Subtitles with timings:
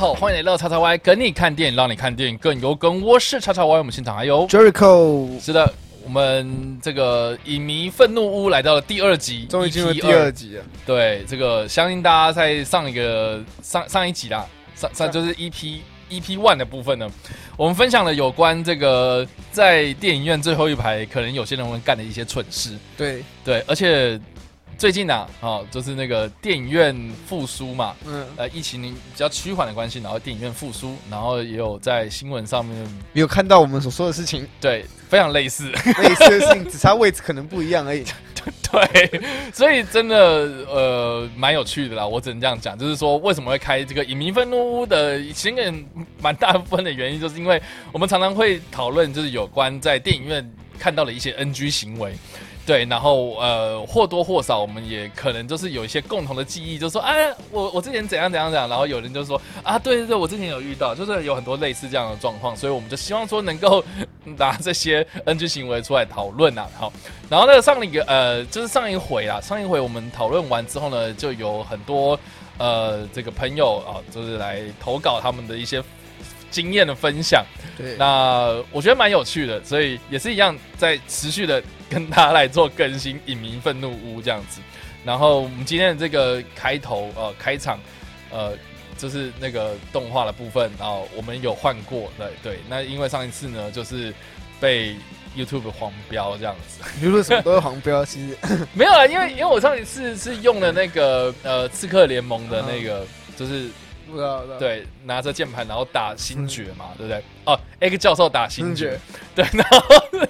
[0.00, 3.02] 好，欢迎来到叉叉 Y，跟你看电影，让你看电影更有梗。
[3.02, 5.70] 我是叉叉 Y，我们现场还有 Jericho，是的，
[6.02, 10.64] 我们这个影迷愤怒屋来到了第二集，终于进入第二集了。
[10.86, 17.06] 对，这个相信大家在上一个上上一集啦，上上就是 EP EP one 的部分呢，
[17.58, 22.70] 我们分享了有关这个在电影院最后一排可能有些人会干的一些蠢事。
[22.96, 24.18] 对，对，而且
[24.80, 38.02] 最近啊，哦，就是那个电影院复苏嘛，嗯，呃，疫情比较趋缓的关系，然后电影院复苏，然后也有在新闻上面你有看到我们所说的事情，对非常类似，类似的事情，只差位置可能不一样而已。
[38.72, 39.20] 对，
[39.52, 45.74] 所以真的呃蛮有趣的啦，我只能这样讲，就是说为什么会开这个影迷愤怒屋的，其实
[46.22, 47.60] 蛮大部分的原因，就是因为
[47.92, 52.14] 我们常常会讨论，就是有关在电影院看到的一些 NG 行为。
[52.70, 63.84] 对，然后呃或多或少，我们也可能就是有一些共同的记忆，就说，哎，我我之前怎样怎样怎样，然后有人就说，啊，对对对，我之前有遇到，就是有很多类似这样的状况，所以我们就希望说能够
[64.38, 66.92] 拿这些 NG 行为出来讨论啊，好，
[67.28, 72.16] 然后那个上一个呃，就是上一回啦，上一回我们讨论完之后呢，就有很多
[72.56, 75.82] 呃这个朋友啊，就是来投稿他们的一些
[76.50, 77.44] 经验的分享。
[77.78, 84.60] 对，那我觉得蛮有趣的，所以也是一样在持续的跟大家来做更新，影迷愤怒屋这样子。
[85.04, 87.80] 然后我们今天的这个开头呃开场
[88.30, 88.52] 呃
[88.98, 92.58] 就是那个动画的部分啊、我们有换过，对对。
[92.68, 94.12] 那因为上一次呢，就是
[94.60, 94.94] 被
[95.34, 98.36] YouTube 黄标这样子，，YouTube 什么都是黄标，其 实
[98.74, 103.06] 没有啊，因为因为我上一次是用了那个呃刺客联盟的那个，
[103.38, 103.68] 就是
[104.10, 107.22] 不知道，对拿着键盘然后打星爵嘛，对不对？
[107.46, 109.00] 哦，X 教授打星星爵爵，
[109.34, 110.28] 对，然后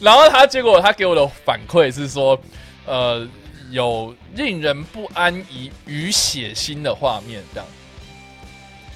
[0.00, 2.40] 然后他结果他给我的反馈是说，
[2.86, 3.26] 呃，
[3.70, 7.68] 有令人不安于与血腥的画面这样。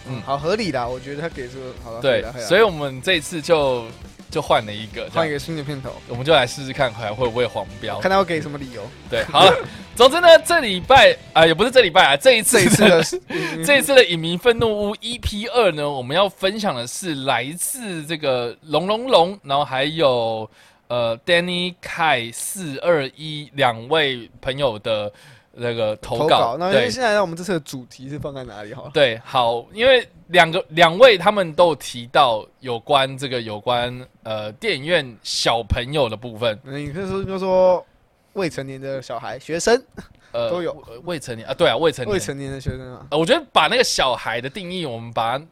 [0.08, 3.84] 嗯，好合理的，我觉得他给出好了，对，所以以我们这一次就
[4.30, 7.98] 就换了一个，换一个新的片头，我们就来试试看还会不会黄标。
[8.00, 8.88] 看他要给什么理由。
[9.10, 9.52] 对，好了，
[9.96, 13.02] 总之呢，这礼拜啊、也不是这礼拜啊，这一次这一次的
[13.64, 20.48] 这一次的影迷愤怒屋 EP 二呢，我们要分享的是来自这个龙龙龙，然后还有
[20.88, 25.10] 呃 Danny Kai 四二一两位朋友的
[25.52, 26.58] 那个投稿。
[26.58, 28.90] 那因为现在我们这次的主题是放在哪里好了？
[28.92, 37.84] 对，好，因为两个两位他们都有提到有关这个有关呃电影院小朋友的部分，嗯，你可以说就说
[38.36, 39.82] 未成年的小孩、学生、
[40.32, 40.70] 呃都有。
[40.86, 42.12] 呃未成年啊，对啊，未成年。
[42.12, 45.44] 未成年的学生啊，呃，我觉得把那个小孩的定义，我们把它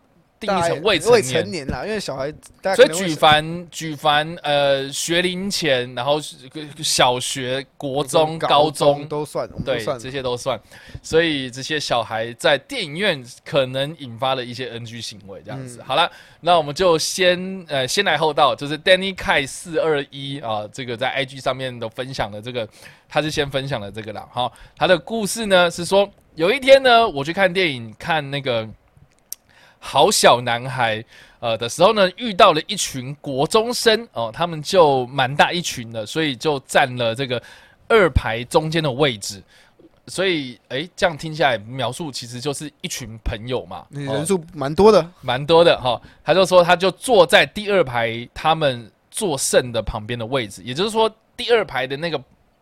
[0.44, 2.32] 定义成未成未年，成年啦，因为小孩
[2.74, 6.36] 所以举凡举凡呃学龄前，然后是
[6.82, 10.60] 小学、国中、高中，都算，对算这些都算。
[11.02, 15.78] 所以这些小孩在电影院可能引发了一些 NG 行为，这样子。
[15.80, 16.10] 嗯好了，
[16.40, 22.66] 那我们就先呃先来后到，就是 Danny Kai 四二一啊，这个在 IG 上面都分享了这个，
[23.08, 24.26] 他是先分享了这个啦。
[24.32, 28.66] 哈，他的故事呢是说，有一天呢，我去看电影，看那个
[29.84, 31.04] 好小男孩。
[31.40, 37.42] 呃的时候呢，遇到了一群国中生哦，他们就蛮大一群的，所以就占了这个
[37.86, 39.42] 二排中间的位置。
[40.06, 52.18] 所以，哎，这样听下来，描述其实就是一群朋友嘛，哦人数蛮多的，蛮多的哈、他就说，他就坐在第二排他们坐剩的旁边的位置，也就是说，第二排的那个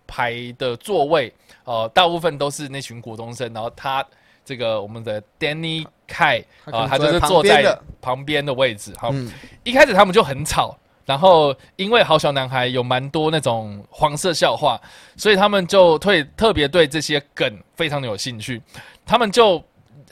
[0.08, 4.04] 排的座位，呃，大部分都是那群国中生，然后他
[4.44, 9.32] 这个我们的 Danny Kai 啊、他就是坐在旁边的位置，好、嗯，
[9.64, 14.78] 一开始他们就很吵，然后因为好小男孩有蛮多那种黄色笑话，
[15.16, 18.60] 所以他们就特特别对这些梗非常的有兴趣。
[19.06, 19.62] 他们就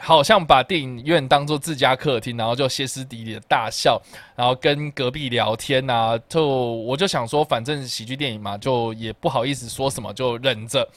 [0.01, 4.01] 好像把电影院当做自家客厅，然后就歇斯底里的大笑，
[4.35, 6.19] 然后跟隔壁聊天啊。
[6.29, 10.89] 就我就想说，反正喜剧电影嘛，就也不好意思说什么，就忍着。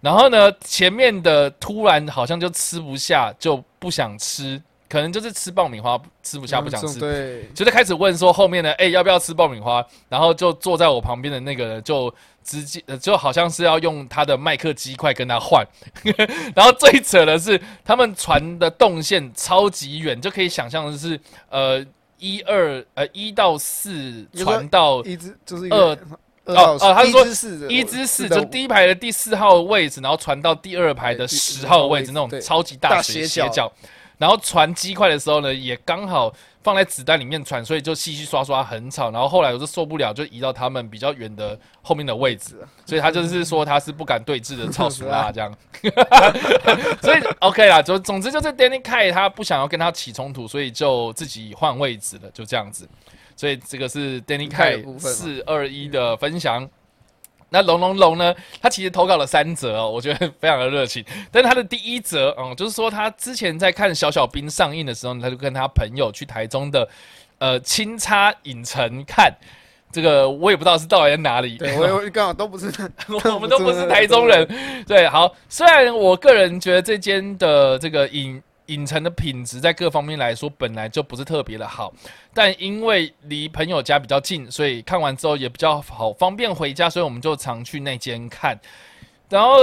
[0.00, 6.98] 然后呢，前面的突然好像就吃不下，就不想吃，可能就是吃爆米花吃不下，不想吃。
[6.98, 9.84] 对，就在开始问说后面的，哎、要不要吃爆米花？
[10.08, 12.12] 然后就坐在我旁边的那个人就
[12.46, 15.66] 直接，呃就好像是要用他的麦克鸡块跟他换。
[16.54, 21.20] 然后最扯的是，他们传的动线超级远，就可以想象的是，
[21.50, 21.84] 呃，
[22.18, 26.06] 一二呃一到四传到一只就是一二个
[26.44, 27.22] 二到一哦他是说
[27.68, 33.70] 一至四，就第一排的第四号位置，然后传到第二排的十号位置，那种超级大斜角。
[34.18, 36.32] 然后传鸡块的时候呢，也刚好
[36.66, 39.08] 放在子弹里面传，所以就稀稀刷刷很吵。
[39.12, 42.56] 然后后来我就受不了，就移到他们比较远的后面的位置。
[42.84, 45.54] 所以他就是说他是不敢对峙的超熟啦，这样。
[47.00, 52.88] 所以 OK 啦，就总之就是 Danny Kai 他不想要跟他起冲突，所以就自己换位置了，就这样子。
[53.36, 56.68] 所以这个是 Danny Kai 四二一的分享。
[57.48, 58.34] 那龙龙龙呢？
[58.60, 61.04] 他其实投稿了三则哦，我觉得非常的热情。
[61.30, 66.88] 但是他的第一则，嗯，就是说他之前在看小小兵上映的时候，他就跟他朋友去台中的
[67.38, 69.32] 呃清差影城看。
[69.92, 71.56] 这个我也不知道是到底在哪里。
[71.56, 72.66] 对，我刚好都不是，
[73.32, 74.84] 我们都不是台中人。
[74.86, 78.42] 对，好，虽然我个人觉得这间的这个影。
[78.66, 81.92] 影城的品质在各方面来说本来就不是特别的好，
[82.34, 88.58] 但因为离朋友家比较近，所以看完之后也比较好方便回家，所以我们就常去那间看。
[89.28, 89.56] 然后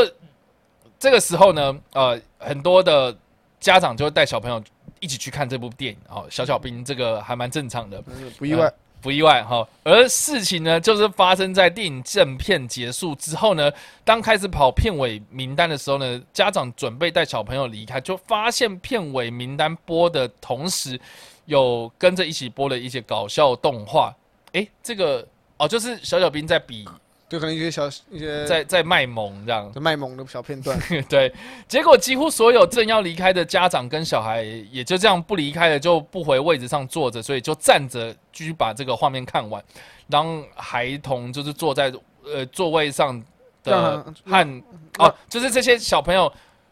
[0.99, 3.15] 这个时候呢，呃，很多的
[3.59, 4.63] 家长就会带小朋友
[4.99, 5.99] 一起去看这部电影。
[6.07, 8.01] 哦，小小兵这个还蛮正常的，
[8.37, 8.71] 不意外。
[9.03, 13.69] 不意外哈，而事情呢，就是发生在电影正片结束之后呢，
[14.05, 20.97] 当开始跑片尾名单的时候呢，家长准备带小朋友离开，就发现片尾名单播的同时，
[21.45, 24.15] 有跟着一起播了一些搞笑动画。
[24.53, 25.27] 诶，这个
[25.57, 26.87] 哦，就是小小兵在比。
[27.33, 30.79] 就可能一些小一些在在卖萌这样，卖萌的小片段。
[31.09, 31.33] 对，
[31.67, 39.59] 结果几乎所有正要离开的家长跟小孩也就这样不离开了，就不回位置上坐着，所以就站着继续把这个画面看完。
[40.07, 41.91] 当孩童就是坐在
[42.23, 43.19] 呃座位上
[43.63, 44.63] 的和
[44.99, 46.31] 哦，就是这些小朋友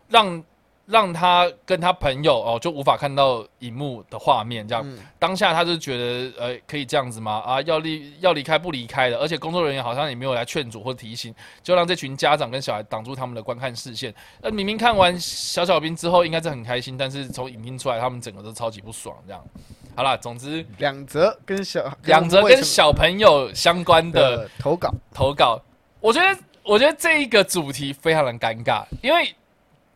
[0.10, 0.44] 让。
[0.91, 4.85] 让他跟他朋友哦，就无法看到荧幕的画面，这样
[5.17, 7.41] 当下他就觉得，呃，可以这样子吗？
[7.45, 11.33] 啊，要离要离开不离开的，而且工作人员好像也没有来劝阻或提醒，
[11.63, 14.13] 就让这群家长跟小孩挡住他们的观看视线。
[14.41, 19.15] 那明明看完小小兵之后应该是很开心，但是从影片出来，他们整个都超级不爽。
[19.25, 19.41] 这样，
[19.95, 25.57] 好了，总之两则跟小两则跟小朋友相关的投稿投稿，
[26.01, 29.33] 我觉得我觉得这一个主题非常的尴尬，因为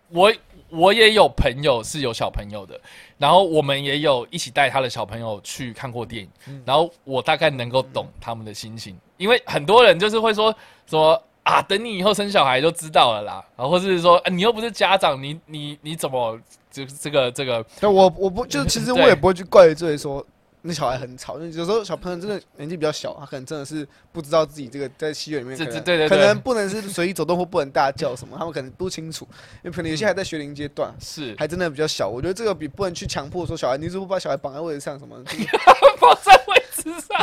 [0.07, 0.33] 我。
[0.69, 2.79] 我也有朋友是有小朋友的，
[3.17, 10.53] 然后我们也有一起带他的小朋友去看过电影，然后我大概能够懂他们的心情，因为很多人就是会说
[10.87, 16.39] 说啊，等你以后生小孩就知道了啦，然后或者是说，你又不是家长，你你你怎么
[16.71, 17.65] 就这个这个？
[17.81, 20.25] 我我不就其实我也不会去怪罪说。
[20.67, 29.27] 那小孩很吵，有时候小朋友真的年纪比较小，他可能真的是不知道自己这个在戏院里面，对对对，可能不能是随意走动或不能大叫什么，他们可能不清楚，
[29.63, 31.35] 因为可能有些还在学龄阶段，是。
[31.37, 32.07] 还真的比较小。
[32.07, 35.15] 我觉得这个比不能去强迫说小孩，你如果把小孩绑在位置上什么，
[36.01, 36.64] 绑在位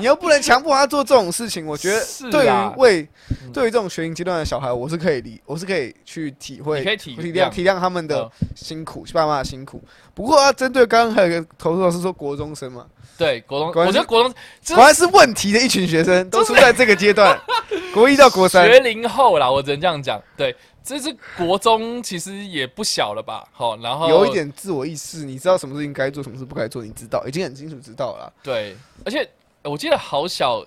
[0.00, 1.66] 你又不能强迫他做这种事情。
[1.66, 3.08] 我觉得对于为
[3.52, 9.82] 对于这种学龄阶段的小孩，我是可以理，我是可以去体会，可以体谅体谅他们的辛苦，爸妈的辛苦。
[10.14, 12.87] 不过啊，针对刚刚还有个投诉老师说国中生嘛。
[13.19, 14.34] 对国中，我觉得国中
[14.75, 17.38] 果然是问题的一群学生，都出在这个阶段，
[17.94, 20.20] 国一到国三，学龄后啦，我只能这样讲。
[20.34, 23.46] 对，这是国中，其实也不小了吧？
[23.52, 28.32] 好，然后有一点自我意识，你知道什么事情该做，什么事不该做，你知道，已经很清楚知道了。
[28.43, 28.75] 对，
[29.05, 29.28] 而且
[29.64, 30.64] 我记得好小，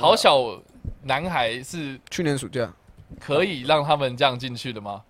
[0.00, 0.60] 好小
[1.02, 2.72] 男孩是去年暑假
[3.20, 5.02] 可以让他们这样进去的吗？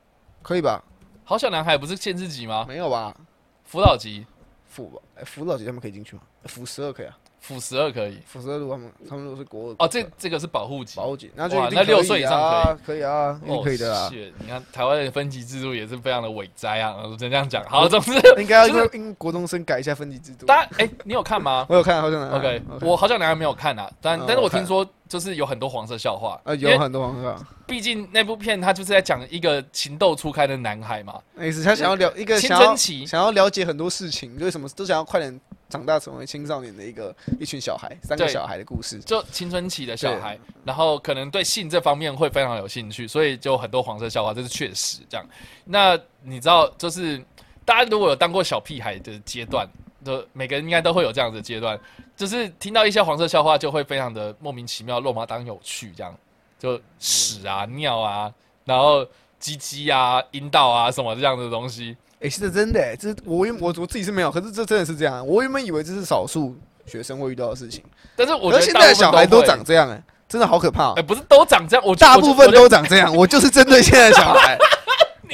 [0.43, 0.83] 可以吧？
[1.25, 2.65] 好小男孩不是限制级吗？
[2.69, 3.17] 没有吧？
[3.65, 4.27] 辅导级。
[4.67, 6.23] 辅吧，哎，辅导级他们可以进去吗？
[6.45, 14.09] 辅十二可以啊，辅十二可以，辅十二如果他们他们如果是国哦，这这个是保护级，保护级，那就那六岁以上可以，可以啊，可以的啊。
[14.39, 17.63] 你看台湾的分级制度也是非常的伟哉啊，我只能这样讲。
[17.65, 20.47] 好，总之应该要因国中生改一下分级制度。
[20.47, 21.67] 当然，哎，你有看吗？
[21.69, 24.89] 我有看，好像 OK，我好像男还没有看啊，但但是我听说。
[25.09, 27.37] 就是有很多黄色笑话啊，有很多黄色。
[27.67, 35.39] 毕竟那部片他就是在讲一个情窦初开的男孩嘛，意思他想要了一个青春期，想要了解很多事情，为什么都想要快点
[35.73, 45.27] 长大成为青少年的一个一群小孩，三个小孩的故事，就青春期的小孩，然后可能对性这方面会非常有兴趣，所以就很多黄色笑话，这是确实这样。
[45.65, 47.19] 那你知道，就是
[47.65, 49.67] 大家如果有当过小屁孩的阶段。
[50.05, 51.79] 就每个人应该都会有这样的阶段，
[52.17, 56.13] 就是听到一些黄色笑话，就会非常的莫名其妙，肉麻当有趣，这样
[56.59, 59.07] 就屎啊、尿啊，然后
[59.39, 61.97] 鸡鸡啊、阴道啊什么这样的东西。
[62.23, 65.27] 哎，是真的，这我我我自己是没有，可是这真的是这样。
[65.27, 66.55] 我原本以为这是少数
[66.87, 67.83] 学生会遇到的事情，
[68.15, 70.93] 但是我觉得现在小孩都长这样，哎，真的好可怕。
[70.95, 74.57] 哎，不是都长这样，我大部分都长这样，我就是针对现在的小孩。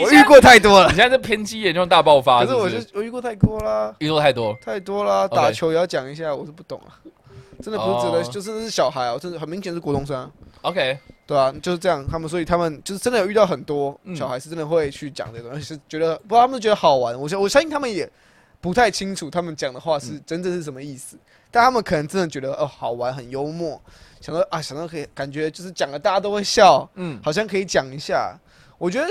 [0.01, 2.45] 我遇过太多了，你现在是偏激研究大爆发。
[2.45, 5.27] 可是我就我遇过太多啦，遇过太多太多啦。
[5.27, 6.95] 打球也要讲一下，我是不懂啊，
[7.61, 10.31] 真的不是指的，就真的是小孩哦，真的很明显是国中生。
[10.63, 12.05] OK，对啊，就是这样。
[12.09, 17.19] 他们所以他们就是真的有遇到很多小孩是真的会去讲这种，是觉得不知道他们觉得好玩。
[17.19, 18.11] 我相我相信他们也
[18.61, 21.17] 不太清楚他们讲的话是真正是什么意思，
[21.51, 23.81] 但他们可能真的觉得哦好玩很幽默，
[24.21, 28.37] 想到啊想到可以感觉就是讲了大家都会笑，嗯，好像可以讲一下。
[28.79, 29.09] 我觉得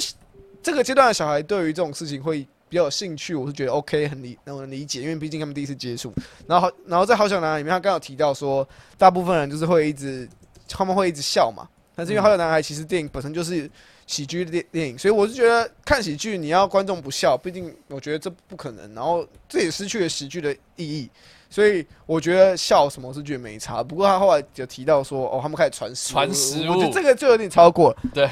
[0.61, 6.13] 这个阶段的小孩对于这种事情会比较有兴趣，我是觉得 OK 很理能理解，因为毕竟他们第一次接触。
[6.47, 10.27] 然后好，然后在好小男孩里面，他刚好提到说，大部分人就是会一直
[10.67, 13.69] 他们会一直笑嘛，但是因为好小男孩其实电影本身就是。
[14.07, 18.95] 喜剧电电影，所以我是觉得看喜剧你要观众不笑，毕竟我觉得这不可能。
[18.95, 21.09] 然后这也失去了喜剧的意义，
[21.49, 23.83] 所以我觉得笑什么是觉得没差。
[23.83, 27.95] 不过他后来就提到说，哦，他们开始传食传食物，我觉得这个就有点超过。
[28.13, 28.29] 对，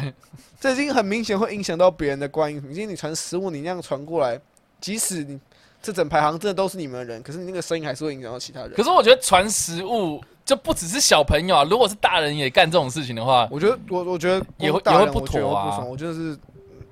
[0.60, 2.62] 这已经很明显会影响到别人的观影。
[2.62, 4.40] 今天你传食物，你那样传过来，
[4.80, 5.40] 即使你
[5.82, 8.74] 这整排行真的都是你们的人，可是你那个声音还是会影响到其他人。
[8.74, 10.22] 可是我觉得传食物。
[10.46, 15.84] 就不只是小朋友啊，如果是大人也干这种事情的话，我觉得我我觉得也会也会不妥啊。
[15.84, 16.38] 我觉得是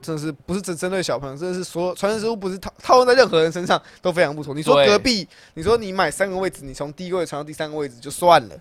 [0.03, 4.53] 真的是不是只针对小朋友，真的是所有传食物不是套套用在任何人身上都非常不妥。
[4.53, 8.55] 你说隔壁，你说你买三个位置，你从第一个位传到第三个位置就算了，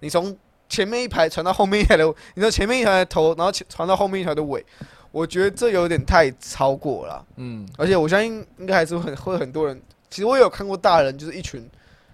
[0.00, 0.36] 你从
[0.68, 2.04] 前面一排传到后面一排的，
[2.34, 4.62] 你说前面一排的头，然后传到后面一排的尾，
[5.12, 7.24] 我觉得这有点太超过了。
[7.36, 9.80] 嗯，而且我相信应该还是很会很多人，
[10.10, 11.66] 其实我有看过大人就是一群。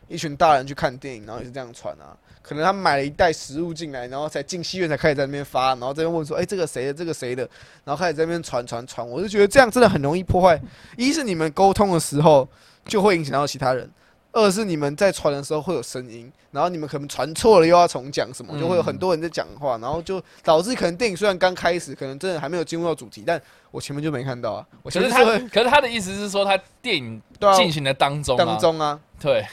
[0.09, 2.17] 一群大人去看电影，然后也是这样传啊。
[2.47, 6.95] 可能他买了一袋食物进来，然后才进戏院才开始在那边发，然后这边问说：“哎，这个谁的？
[6.95, 7.43] 这个谁的？”
[7.83, 9.05] 然后开始在那边传传传。
[9.05, 10.61] 我就觉得这样真的很容易破坏。
[10.97, 12.49] 一是你们沟通的时候
[12.85, 13.85] 就会影响到其他人；
[14.31, 24.65] 二是你们在传的时候会有声音，然后你们可能传错了又要重讲什么，就会有很多人在讲话，然后就导致可能电影虽然刚开始，可能真的还没有进入到主题，但我前面就没看到啊。
[24.85, 27.21] 我可是他，可是他的意思是说，他电影
[27.57, 29.45] 进行的当中当中啊，对。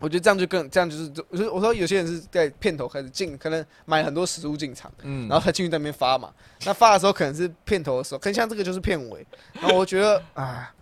[0.00, 6.32] 我觉得这样就更这样就是，我说我说有些人是在片头开始进，可能买很多食物进场，嗯，然后他进去在那边发嘛。
[6.64, 9.26] 那发的时候可能是片头的时候，可能像这个就是片尾。
[9.52, 10.74] 然后我觉得啊，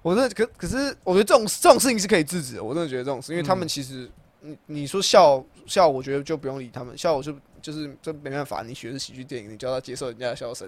[0.00, 2.64] 我真的可可是，我觉得这种这种事情是可以制止的。
[2.64, 6.96] 我真的觉得这种事，因为他们其实你你说笑笑，我觉得就不用理他们。
[6.96, 10.66] 笑我就就是这没办法，你学的是喜剧电影，你就要接受人家的笑声。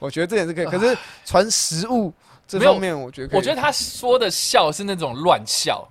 [0.00, 0.66] 我觉得这点是可以。
[0.66, 2.12] 可是传食物
[2.48, 5.88] 这方面，我觉得我觉得他说的笑是那种乱笑。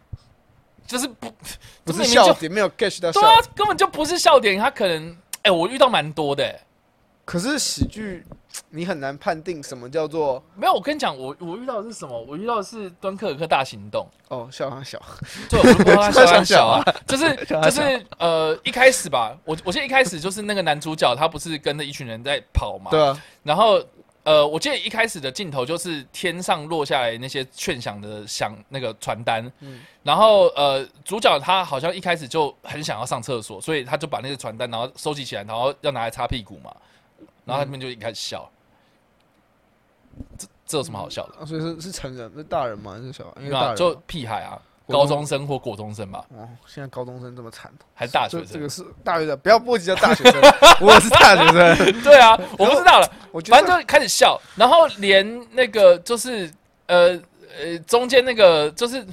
[0.91, 1.33] 就是不
[1.86, 4.60] 不是笑点，没有 get 到，对啊，根本就不是笑点。
[4.60, 6.60] 他可能，哎，我遇到蛮多的。
[7.24, 8.25] 可是喜剧，
[8.71, 10.74] 你很难判定什么叫做没有。
[10.74, 12.21] 我跟你讲，我我遇到的是什么？
[12.27, 14.05] 我遇到的是《敦刻尔克大行动》。
[14.36, 15.01] 哦，笑很小，
[15.50, 16.83] 对，我不他笑很小啊。
[17.07, 22.91] 就是 就是呃，一开始吧，我我记得一开始就是那个男主角，他不是跟着一群人在跑嘛？
[22.91, 23.81] 对啊，然后。
[24.23, 36.75] 呃，我记得一开始的镜头就是天上落下来那些劝降的响那个传单，嗯，然后呃，主角他好像一开始就很想要上厕所，所以他就把那些传单然后收集起来，然后要拿来擦屁股嘛，
[37.45, 38.47] 然后他们就一开始笑，
[40.37, 41.45] 这这有什么好笑的？
[41.45, 42.91] 所以是是成人，是大人吗？
[42.93, 43.41] 还是小孩？
[43.41, 44.61] 因为就屁孩啊。
[44.88, 46.25] 高中生或国中生吧。
[46.29, 48.47] 哦，现在高中生这么惨，还是大学生？
[48.47, 50.41] 这个是大学生，不要波及到大学生。
[50.81, 51.47] 我是大学
[51.77, 52.01] 生。
[52.03, 53.09] 对啊，我不知道了。
[53.31, 56.51] 我反正就开始笑，然后连那个就是
[56.88, 57.19] 呃
[57.57, 59.05] 呃中间那个就是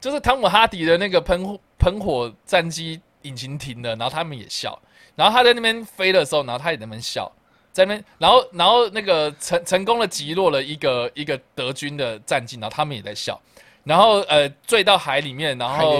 [0.00, 4.78] 就是汤姆哈迪的那个喷喷火战机引擎停了，然后他们也笑。
[5.14, 7.30] 然后他在那边飞的时候，然后他也在那边笑，
[7.72, 13.40] 在那边，然后然后那个成成功的击落了一个一个德军的战机，然后他们也在笑。
[13.84, 15.98] 然后呃坠到海里面，然后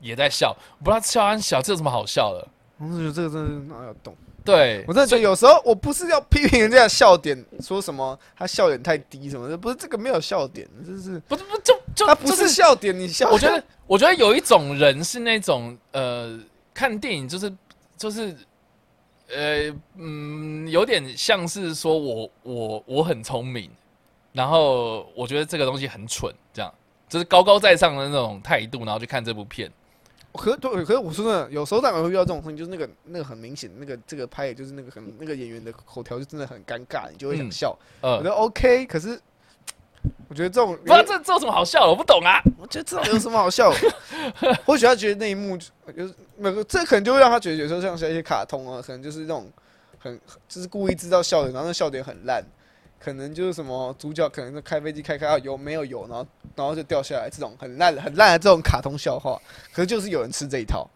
[0.00, 2.48] 也在笑，不知道笑安小这有什么好笑的？
[2.78, 4.16] 我是觉得这个真的是哪有懂？
[4.42, 13.30] 对我真的觉得有时候我不是要批评人家的笑点，说什么他笑点太低什么的，不是这个没有笑点，真是不是不就就他不是笑点，你笑。
[13.30, 16.40] 我觉得我觉得有一种人是那种呃
[16.72, 17.52] 看电影就是
[17.98, 18.34] 就是
[19.28, 23.70] 呃嗯有点像是说我我我很聪明，
[24.32, 26.74] 然后我觉得这个东西很蠢这样。
[27.10, 29.70] 就是高高在上的那种态度，然后去看这部片。
[30.32, 37.76] 可对，可是我说真的，有时候然会遇到这种事情，就是那个那个很明显，那个这个拍，就是那个很那个演员的口条就真的很尴尬，你就会想笑。
[38.00, 39.20] 我觉得 OK，可是
[40.28, 42.40] 我觉得这种不知道这这有什么好笑的，我不懂啊。
[42.56, 43.72] 我觉得这种有什么好笑？
[44.64, 49.50] 或许他觉得那一幕就是那个，这可能就会让他觉得有时候像一些卡通啊，可能就是那种
[49.98, 50.16] 很
[50.48, 52.40] 就是故意制造笑点，然后那笑点很烂。
[53.02, 59.40] 可能就是什么主角可能是开飞机开开啊油没有油，然后然后就掉下来，这种很烂很烂的这种卡通笑话，
[59.72, 60.86] 可是就是有人吃这一套。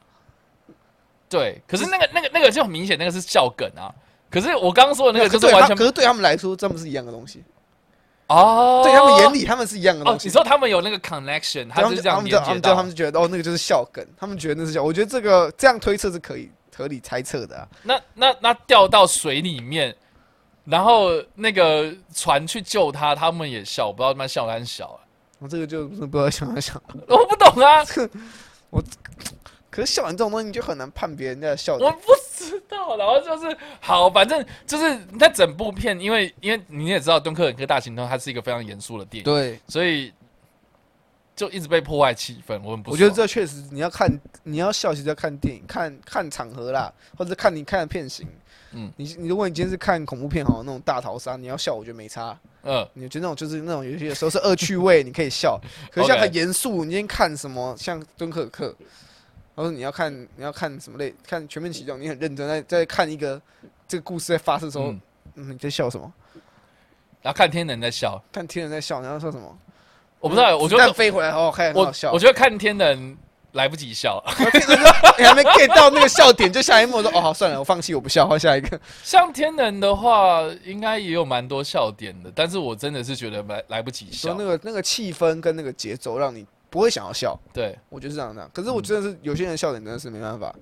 [1.30, 3.88] 对，可是那个那个那个就很明显，那个是笑梗啊。
[4.30, 7.42] 可是我刚刚说的那个就是完全，可是对他们来说，这不是一样的东西
[8.26, 8.82] 哦。
[8.84, 10.28] 对他们眼里，他们是一样的东西。
[10.28, 14.82] 你说他们有那个 connection，他们就这样连接到，他们就觉得哦，那个就是笑梗，他们觉得那是笑。
[14.82, 17.66] 我觉得这个这样推测是可以合理猜测的。
[17.82, 19.96] 那那那掉到水里面。
[20.64, 25.00] 然后那个船去救他，他们也笑，不知道他妈笑很小啊。
[25.38, 26.80] 我这个就不知道想一想。
[27.06, 27.84] 我不懂啊，
[28.70, 28.82] 我
[29.68, 31.90] 可是笑完这种东西，你就很难判别人家的笑我。
[31.90, 32.96] 不知道。
[32.96, 40.12] 然后就是好，反正就是那整部片，因为因为你也知道《敦刻尔克大行动》它是一个非常严肃的电影，对，所以
[41.34, 42.58] 就一直被破坏气氛。
[42.62, 44.08] 我很不，我觉得这确实你要看，
[44.44, 48.26] 你要笑，其实要看电影，看看场合啦，或者看你看的片型。
[48.74, 52.38] 嗯你你如果你今天是看恐怖片，好像那种大逃杀，你要笑，我觉得没差。
[52.62, 55.60] 嗯你觉得那种就是那种有些时候是恶趣味，你可以笑。
[55.92, 58.74] 可是像很严肃，你今天看什么像敦刻尔克，
[59.54, 63.40] 或者你要看你要看什么类，看全面启动，你很认真在在看一个
[63.86, 65.00] 这个故事在发生的时候，嗯，
[65.36, 66.12] 嗯，你在笑什么？
[67.22, 69.58] 然后看天能在笑，看天人在笑，然后说什么？
[70.20, 72.10] 我不知道，我觉得飞回来哦，看很我好笑。
[72.12, 73.14] 我觉得看天能
[73.54, 74.22] 来不及笑。
[75.18, 78.80] 你还没 get 到那个笑点，就下一幕说哦好算了，我放弃，我不笑，换下一个。
[79.02, 84.44] 像天能的话，应该也有蛮多笑点的，但是我真的是觉得来来不及笑那。
[84.44, 87.38] 个那个气氛跟那个节奏，让你不会想要笑。
[87.52, 88.46] 对我觉得是这样的。
[88.52, 90.54] 可是我真的是有些人笑点真的是没办法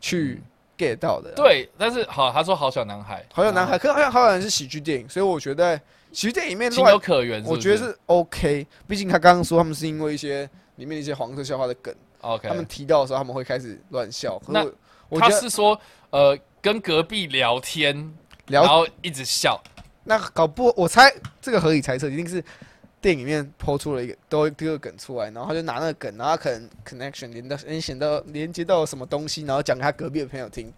[0.00, 0.42] 去
[0.76, 5.80] get 到的。，对，但是好，他说好小男孩，好小男孩，啊可是好像好像是喜剧电影，所以我觉得
[6.12, 8.66] 喜剧电影里面乱情有可原我觉得是 OK。
[8.88, 12.48] 毕竟他刚刚说他们是因为一些里面一些黄色笑话的梗，OK。
[12.48, 14.38] 他们提到的时候他们会开始乱笑。
[14.38, 14.74] 可那是
[15.08, 15.78] 我他是说
[16.10, 18.14] 呃跟隔壁聊天，
[18.46, 19.60] 聊然后一直笑，
[20.04, 22.42] 那搞不，我猜这个合理猜测一定是
[23.00, 30.72] 电影里面抛出了一个都第二个梗出来，然后他就拿那个梗，然后他可能 connection 连到连显到连接到什么东西，然后讲给他隔壁的朋友听。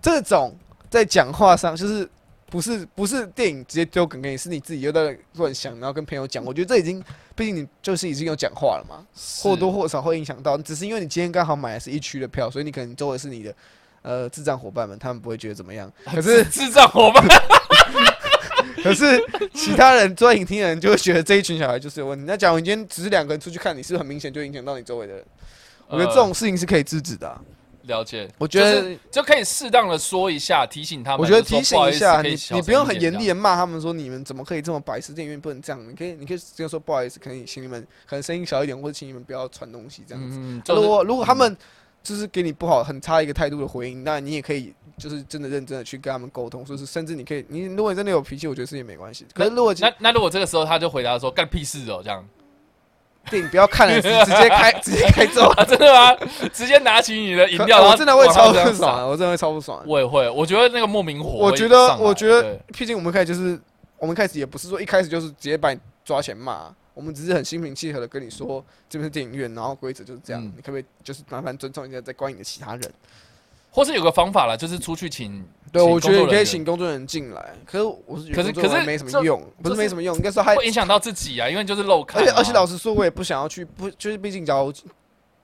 [0.00, 0.54] 这种
[0.88, 2.08] 在讲话上就是
[2.50, 6.44] 不是不是电影直接丢梗给你，是你自己又在乱想，然后跟朋友讲。
[6.44, 7.02] 我觉得这已经，
[7.36, 9.06] 毕竟你就是已经有讲话了嘛，
[9.42, 10.56] 或多或少会影响到。
[10.58, 13.54] 只是因为你今天刚好买的是一区的票，所以你可能周围是你的
[14.02, 15.92] 呃智障伙伴们，他们不会觉得怎么样。
[16.06, 17.24] 可是智障伙伴。
[18.82, 19.20] 可是
[19.52, 22.24] 其他人坐在影厅的人就会觉得这一群小孩就是有问题。
[22.26, 25.24] 那假如你今天只是两个人出去看，你是不是很明显就影响到你周围的人？
[25.88, 27.40] 我觉得这种事情是可以制止的啊、
[27.88, 31.20] 了解，我觉得，就是就可以适当的说一下，提醒他们。
[31.20, 33.34] 我觉得提醒一下你你不用很严厉的。
[33.34, 35.88] 骂他们说你们怎么可以这么白痴，电影院不能这样。
[35.88, 40.36] 你可以，你可以直接说不好意思，可以请你们可能声音小一点，或者请你们不要传东西这样子。
[40.40, 41.56] 嗯，就是如果如果他们
[42.02, 49.24] 就是给你不好很差一个态度的回应，那你也可以就是真的认真的去跟他们沟通，说是甚至你可以，你如果你真的有脾气，我觉得是也没关系。
[49.34, 52.24] 可是如果那那如果这个时候他就回答说干屁事哦，这样
[53.28, 55.48] 电影不要看了，直 直接开直接开走。
[55.50, 56.16] 啊，真的吗？
[56.52, 59.82] 直接拿起你的饮料，我真的会超不爽，我真的会超不爽。
[59.86, 61.30] 我也会，我觉得那个莫名火。
[61.30, 63.58] 我觉得，我觉得，毕竟我们开始就是，
[63.98, 72.92] 我们开始也不是说一开始就是直接把你抓起来骂，我们只是很心平气和的跟你说，这边是电影院，然后规则就是这样，嗯你可不可以就是麻烦尊重一下在观影的其他人？
[73.70, 75.44] 或是有个方法啦，就是出去请。
[75.70, 82.26] 对，我觉得你可以请工作人员进来，可是我是觉可是没什么用，不是是没什么用，应该说还会影响到自己啊，因为就是漏看嘛。
[82.26, 84.72] 而且而且老实说，我也不想要去，不就是毕竟假如，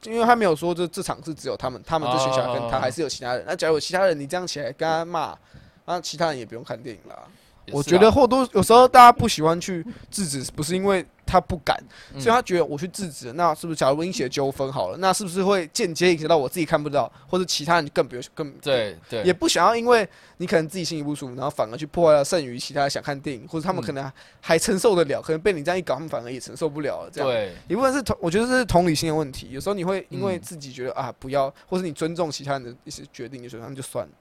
[0.05, 3.45] 因为他没有说这这场是只有他们，他们这群小孩跟他哦还是有其他人。
[3.47, 5.37] 那假如有其他人，你这样起来跟他骂，
[5.85, 7.19] 那其他人也不用看电影啦。
[7.67, 11.77] 也是啊我觉得或多有时候大家不喜欢去制止，不是因为他不敢，
[12.15, 12.21] 嗯。
[12.21, 19.23] 所以他觉得我去制止，那是不是假如引起纠纷好了，那是不是会间接影响到我自己看不到，或者其他人更不用更对对。
[19.23, 20.09] 也不想要因为
[20.39, 23.85] 你可能自己心里不舒服，然后反而去破坏了剩余其他想看电影，或者他们嗯。
[23.85, 27.11] 可能还承受得了，可能被你这样一搞，他们反而也承受不了了。
[27.13, 29.49] 这样，对，一部分是同，我觉得这是同理心的问题。
[29.51, 30.41] 有时候你会因为嗯。
[30.41, 34.13] 自己觉得啊不要，或是你尊重其他人的一些决定，就觉得他们就算了，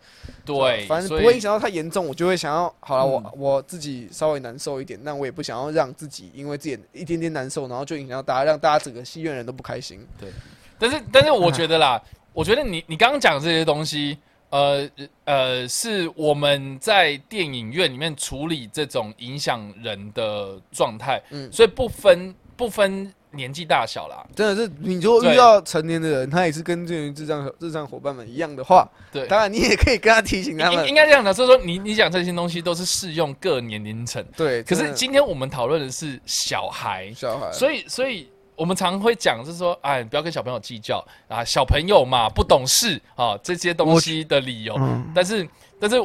[0.45, 3.31] 对，反正不会影响到太严重，我就会想要好了，我嗯。
[3.37, 9.99] 我自己稍微难受一点，但我也不想要让自己因为自己一点点难受，然后就影响到大家，让大家整个戏院人都不开心。
[10.19, 10.29] 对
[10.79, 12.01] 但是，但是我觉得啦，
[12.33, 14.17] 我觉得你你刚刚讲这些东西，
[14.49, 14.89] 呃
[15.25, 29.27] 呃，是我们在电影院里面处理这种影响人的状态，嗯所以不分不分年纪大小啦，真的是，你如果遇到成年的人，他也是跟这群智障智障伙伴们一样的话，对。
[29.27, 34.23] 当然你也可以跟他提醒他们应应，该这样的，所以说你你讲这些东西都是适用各年龄层。
[34.37, 34.61] 对。
[34.63, 44.75] 可是今天我们讨论的是小孩，小孩，所以所以我们常会讲，就是说，哎，不要跟小朋友计较啊，小朋友嘛不懂事啊，这些东西的理由。
[44.77, 45.47] 嗯，但是
[45.79, 45.97] 但是，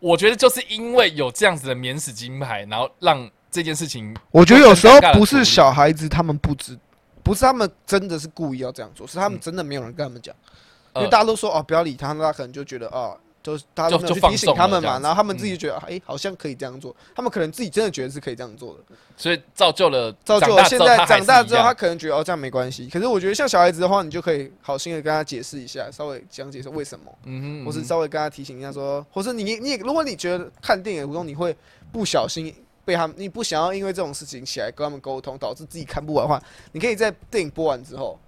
[0.00, 6.76] 我觉得就是因为有这样子的免死金牌，然后让这件事情，我觉得有时候不是小孩子他们不知，
[7.22, 10.50] 不是他们真的是故意要这样做，是他们嗯真的没有人跟他们讲，因
[10.94, 13.16] 呃为大家都说哦不要理他，那他可能就觉得哦。
[13.44, 16.94] 就是大家提醒他们嘛，然后他们自己就觉得，哎、好像可以这样做。
[17.12, 22.86] 他们可能自己真的觉得是可以这样做的，所以造就了造就了现在长大之后，他可能觉得哦这样没关系。
[22.86, 31.52] 可是我觉得像小孩子的话，你就可以好心的跟他解释一下，稍微讲解说为什么，嗯哼，或是稍微跟他提醒一下说，或是你你如果你觉得看电影的途中你会
[31.90, 36.42] 不小心被他们，你不想要因为这种事情起来跟他们沟通，导致自己看不完的话，
[36.72, 38.18] 你可以在电影播完之后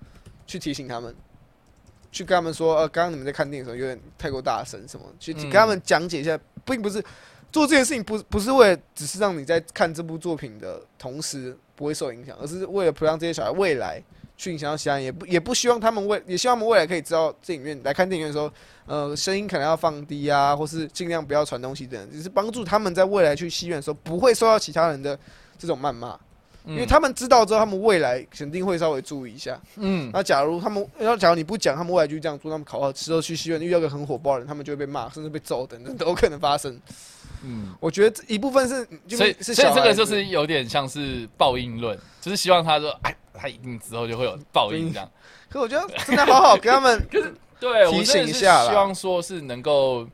[0.47, 1.15] 去提醒他们，
[2.13, 7.03] 去跟他们说，呃，刚刚你们在看电影的时候有点太过大声，什么，去嗯跟他们讲解一下，并不是
[7.51, 14.03] 做这件事情不不是为了只是让你在看这部作品的同时不会受影响，而是为了不让这些小孩未来
[14.37, 18.53] 去影响到其他人，也不也不希望他们未也希望他们未来可以知道电影院来看电影院的时候，
[18.87, 25.19] 呃，声音可能要放低啊，或是尽量不要传东西等等，只是帮助他们在未来去戏院的时候不会受到其他人的
[25.59, 26.19] 这种谩骂，
[26.67, 29.61] 因为他们知道之后，他们未来肯定会稍微注意一下。
[29.77, 36.81] 嗯那假如他们，要假如你不讲，他们未来就这样做，他们考好之后去戏院遇到一个很火爆的人，他们就会被骂，甚至被揍等等都有可能发生。
[37.43, 45.11] 嗯，我觉得这一部分是，就所以所以这个就是有点像是报应论，就是希望他说，哎，他一定之后就会有报应这样。
[45.51, 47.07] 可我觉得真的好好跟他们
[47.61, 50.07] 对，提我真的是醒一下啦希望说是能够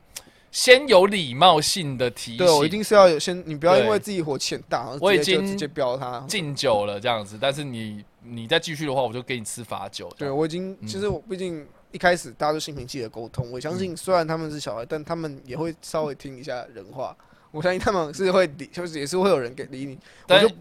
[0.51, 6.19] 先有礼貌性的提对我一，定是要有先，你不要因为自己火气很大，我已经直接飙他。
[6.27, 10.09] 敬酒了这样子，但是你你再继续的话，我就给你吃罚酒。
[10.17, 17.15] 对我已经，嗯其实我毕竟一开始大家都心平气和沟通，我相信虽然他们是小孩，但他们也会稍微听一下人话。
[17.51, 19.97] 我相信他们是会理，就是也是会有人给理你。
[20.27, 20.53] 但就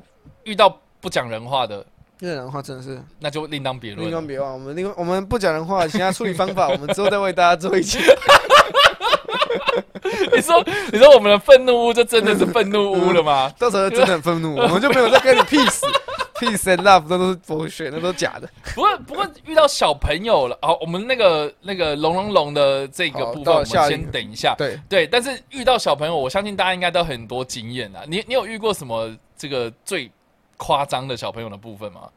[0.45, 1.85] 遇到不讲人话的，
[2.21, 4.19] 因为人话真的是那就另当别论另了。
[4.21, 7.99] 当别论，我们另外我们不讲人话，其他处理方法 我们之后再为大家做一期。
[10.33, 13.51] 你说你说我们的愤怒屋就真的是愤怒屋了吗？
[13.59, 15.81] 到时候真的很愤怒，我们就没有再跟你 peace
[16.35, 18.49] peace and love，那都是博学，那都是假的。
[18.75, 24.55] 不过不过遇到小朋友了，哦，我们那个那个龙龙龙的这个好部分，我们先等一下。
[24.59, 28.03] 对，对，但是遇到小朋友，我相信大家应该都很多经验啊。
[28.07, 30.11] 你你有遇过什么这个最
[30.61, 32.11] 夸张的小朋友的部分吗？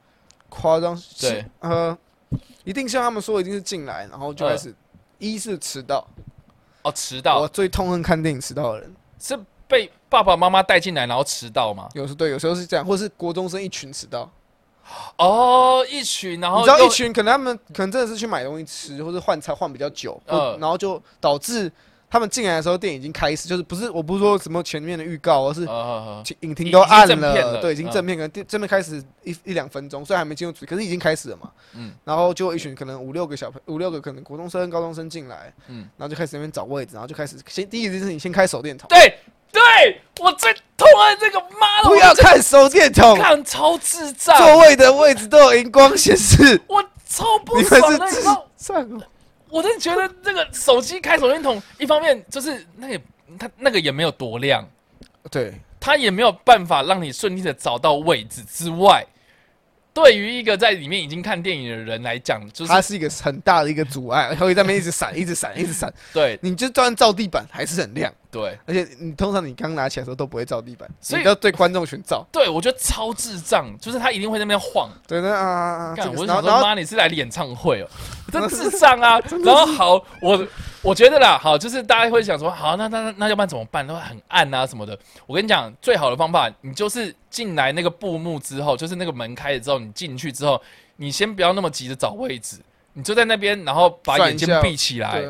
[0.49, 1.01] 夸张。
[1.17, 1.97] 对，呃，
[2.65, 4.75] 一定像他们说，一定是进来，然后就开始，
[5.17, 6.05] 一是迟到，
[6.81, 8.93] 哦，迟到我到最痛恨看电影迟到的人。
[9.17, 11.87] 是被爸爸妈妈带进来，然后迟到吗？
[11.93, 14.29] 有时对，有时候是这样，或是国中生一群迟到。
[15.17, 21.71] 哦，一群，然后你知道一群可能他们可能真的是去买东西吃，或者换菜换比较久，嗯然后就导致
[22.13, 27.91] 他们进来的时候电影已经开始，就是不是我不是说什么前面的预告，而是呃，影厅都暗了对，已经嗯。
[27.91, 31.49] 正片，可能正面开始一一两分钟，虽然还没进入主题，可是已经开始了嘛。
[31.73, 31.91] 嗯。
[32.03, 35.89] 然后就一群可能五六个小朋五六个可能国中生、高中生进来，嗯。
[35.97, 39.17] 然后就开始那边找位置，然后就开始先第一件事情先开手电筒，对
[39.51, 39.61] 对，
[40.19, 48.23] 我最痛恨这个，妈的，不要看手电筒，看超智障，座位的位置都有荧光显示，我超不爽的，你是智。
[48.23, 49.01] 障哦。
[49.53, 52.99] 我真的觉得这个手机开手电筒，一方面就是那也
[53.37, 54.67] 它那个也没有多亮，
[55.29, 59.05] 对，它也没有办法让你顺利的找到位置之外，
[59.93, 65.93] 对于一个在里面已经看电影的人来讲，就是它是一个很大的一个阻碍，会在那边一直闪，一直闪，一直闪。
[66.11, 72.25] 对你就算照地板还是很亮，对而且你通常你刚拿起来的时候都不会照地板，所以你要对观众群照。
[72.31, 74.89] 对，我觉得超智障，就是他一定会在那边晃。
[75.07, 77.87] 对，那啊干，我就想说，妈，你是来演唱会哦，
[78.33, 79.19] 这智障啊！
[79.45, 80.43] 然后好，我
[80.83, 83.87] 我觉得啦，好，就是大家会想说，好，那那那那要不然怎么办？
[83.87, 84.97] 都会很暗啊什么的。
[85.25, 90.61] 我跟你讲，最好的方法，你就是进来那个布幕之后，就是那个门开了之后，你进去之后，
[90.97, 92.57] 你先不要那么急着找位置，
[92.91, 95.23] 你就在那边，然后把眼睛闭起来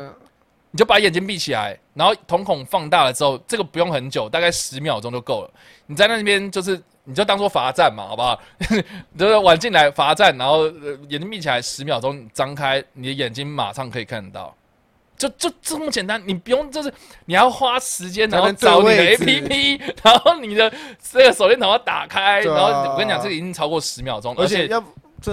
[0.72, 5.50] 你就把眼睛闭起来，然后瞳孔放大了之后，这个不用很久，大概十秒钟就够了。
[5.86, 8.36] 你在那边就是，你就当做罚站嘛，好不好？
[9.16, 14.52] 就是晚进来罚站，然后、呃、眼睛闭起来十秒钟，你张开你的眼睛，马上可以看得到。
[15.16, 16.92] 就就这么简单，你不用就是
[17.26, 22.44] 你要花时间，然后找你的 APP， 然后你的这个手电筒要打开，啊。
[22.44, 24.84] 然后我跟你讲，这个已经超过十秒钟，而且而且要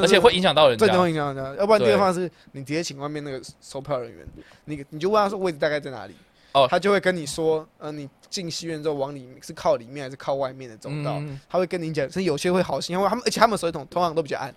[0.02, 1.02] 而且会影响到人真的家。
[1.02, 4.26] 会影响人家，要不然第对二方式你直接请外面那个售票人员，
[4.66, 6.16] 你你就问他说位置大概在哪里，
[6.54, 11.40] 哦他就会跟你说，呃，你进戏院之后往里是靠里面还是靠外面的走道，嗯。
[11.50, 14.54] 他会跟你讲，是有些会好心，因为他们而且他们手电筒通常都比较暗，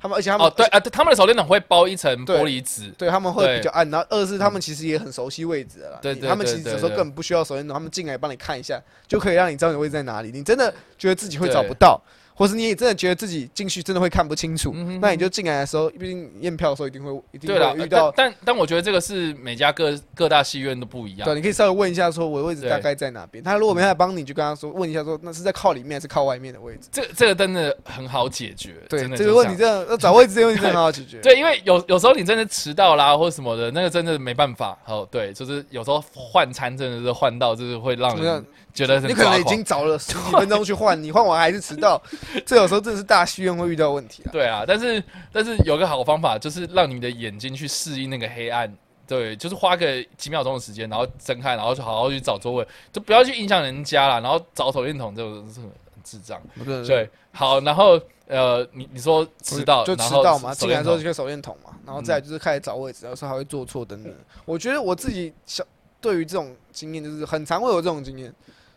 [0.00, 5.98] 他们而且他们哦，对啊，对他们的手电筒会包一层玻璃纸，对，他们会比较暗，然后二是他们其实也很熟悉位置的啦。
[6.00, 10.30] 对他们其实有时候根本不需要手电筒，他们进来帮你看一下，就可以让你知道你位置在哪里。
[10.32, 12.00] 你真的觉得自己会找不到，
[12.42, 18.10] 或是你也真的觉得自己进去真的会看不清楚，嗯哼那你就进来的时候，毕竟验票的时候一定会一定会，遇到。
[18.16, 21.36] 但但但我觉得这个是每家各各大戏院都不一样对，。
[21.36, 23.44] 你可以稍微问一下，说我的位置大概在哪边。
[23.44, 26.88] 他如果没办法帮你，就跟他说，问一下说，那是在靠里面还是靠外面的位置？
[26.90, 31.20] 这这个真的很好解决，对这样个问题真的要找位置这个问题真的很好解决。
[31.22, 34.76] 对，因为有有时候你真的迟到啦，或者什么的，那个真的没办法。
[34.86, 42.00] 哦，对，就是有时候换餐真的是换到，就是会让觉得很你可能已经找了十几分钟去换，你换完还是迟到，
[42.46, 44.30] 这有时候真的是大戏院会遇到问题啊。
[44.32, 48.72] 对啊，但是但是有个好方法，就是让你的眼睛去适应那个黑暗
[49.06, 54.20] 对，就是花个几秒钟的时间，然后睁开，然后就好好去找座位，就不要去影响人家啦。
[54.20, 55.70] 然后找手电筒就是很
[56.02, 56.40] 智障。
[56.86, 64.10] 对，好，然后呃，你你说迟到就迟到嘛，进来之后就手电筒嘛，然后再就是开始找位置，有时候还会做错等等。
[64.46, 65.62] 我觉得我自己小
[66.00, 68.32] 对于这种经验，就是很常会有这种经验。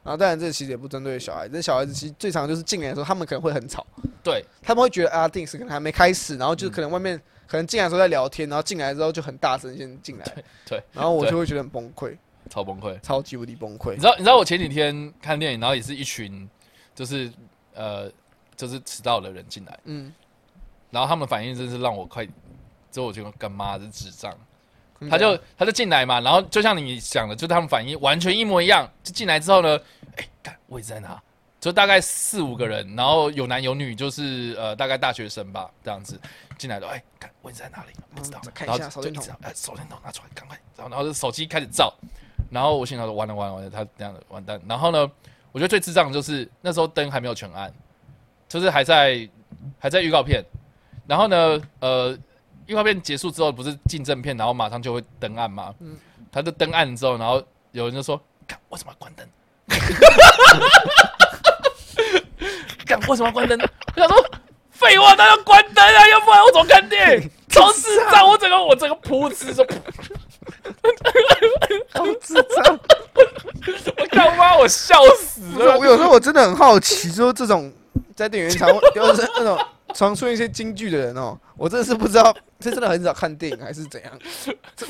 [0.06, 3.86] 然后当然这其实也不针对小孩子，小孩子其实最常就是进来的时候，他们可能会很吵，
[4.24, 7.22] 对他们会觉得啊，电视可能还没开始，然后就可能外面。
[7.48, 10.26] 可能进来的时候在聊天，然后进来之后就很大声先进来，
[10.66, 12.18] 对，然后我就会觉得很崩溃，
[12.50, 13.92] 超崩溃，超级无敌崩溃。
[13.92, 16.50] 你知道，你知道我前几天看电影，然后也是一群
[16.96, 17.32] 就是
[17.76, 18.12] 呃
[18.56, 20.12] 就是迟到的人进来，嗯，
[20.90, 22.26] 然后他们反应真是让我快，
[22.92, 24.36] 之后我就干妈是智障，
[25.10, 29.80] 他就他就进来嘛，然后就像你讲的，就他们反应完全一模一样，就进来之后呢，
[30.16, 31.22] 哎，看位置在哪？
[31.60, 36.20] 就大概四五个人，然后有男有女，就是呃大概大学生吧，这样子
[36.60, 36.88] 进来的。
[36.88, 37.94] 哎，看位置在哪里？
[38.14, 38.40] 不知道。
[38.54, 39.26] 看一下手电筒。
[39.42, 40.56] 哎，手电筒拿出来，赶快。
[40.78, 41.92] 然后，然后手机开始照。
[42.52, 44.62] 然后我心想说：完了，完了，完了，他这样的完蛋。
[44.68, 45.12] 然后呢，
[45.52, 47.74] 我觉得最智障就是那时候灯还没有全暗，
[48.48, 49.28] 就是还在
[49.80, 50.46] 还在预告片。
[51.08, 52.16] 然后呢，呃，
[52.68, 55.74] 预告片结束之后不是进正片，然后马上就会登岸嘛。
[55.80, 55.98] 嗯。
[56.32, 59.28] 他就登岸之后，然后有人就说：看为什么要关灯？
[62.86, 63.58] 干为什么要关灯？
[63.96, 64.26] 我想说，
[64.70, 67.30] 废话，那要关灯啊，要不然我怎么看电影？
[67.50, 68.28] 超智障！
[68.28, 69.66] 我整个我整个噗嗤说，
[71.94, 72.78] 好智障！
[73.98, 75.80] 我干妈，我笑死了。
[75.80, 77.72] 我有时候我真的很好奇，说这种
[78.14, 78.82] 在电影院常有
[79.16, 79.58] 是那种
[79.96, 84.20] 常出一些京剧的人哦，我真的是不知道， 这真的很少看电影还是怎样？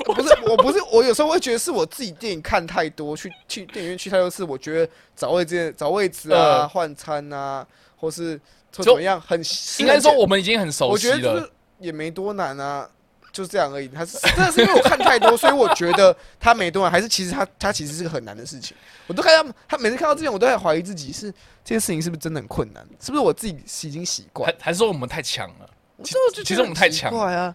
[0.04, 7.66] 不是，我不是，我有时候会觉得是我自己电影看太多，去去电影院去太多次，我觉得找位置、找位置啊，换餐啊。
[7.98, 8.40] 或是
[8.72, 9.42] 怎么样，很
[9.80, 12.88] 应该说我们已经很熟悉了，也没多难啊，
[13.36, 13.88] 就这样而已。
[13.90, 18.78] 他是真的是因为我看太多，所以我觉得他没多难，还是其实他他其实是个很难的事情。
[19.08, 21.30] 我都看他他每次看到这边，我都在怀疑自己是
[21.64, 25.70] 这件事情是不是真的很困难，是不是我自己已经习惯，还还是说我们太强了？
[26.04, 27.54] 其实我们太强啊，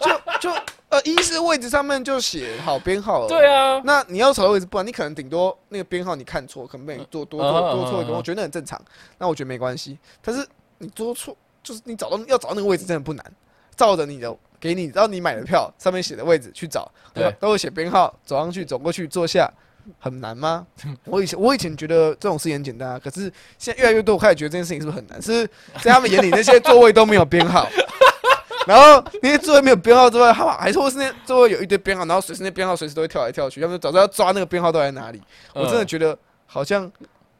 [0.00, 0.62] 就就。
[0.90, 3.28] 呃，一是位置上面就写好编号了。
[3.28, 8.80] 对啊，那你要找的位置，不然你可能顶多那个编号你看错，可能被你做多多多错一个，我觉得很正常。
[9.18, 9.98] 那我觉得没关系。
[10.22, 13.32] 但是你多错，就是你找到要找到那个位置真的不难，
[13.76, 19.50] 照着你的给你，然后你买的票上面写的位置去找，对，都会写编号，走上去，走过去，坐下，
[19.98, 20.66] 很难吗？
[21.04, 25.20] 我以前我以前觉得这种事情很简单啊，可是现在越来越多，我开始觉得这件事情是不是很难？
[25.22, 25.46] 是
[25.82, 27.68] 在他们眼里那些座位都没有编号。
[28.66, 35.22] 然后那些座位没有编号之外，他还是会是那座位有一堆编号，然后随时那编号随时都会跳来跳去，要不早知道要抓那个编号都在哪里。
[35.54, 36.90] 我真的觉得好像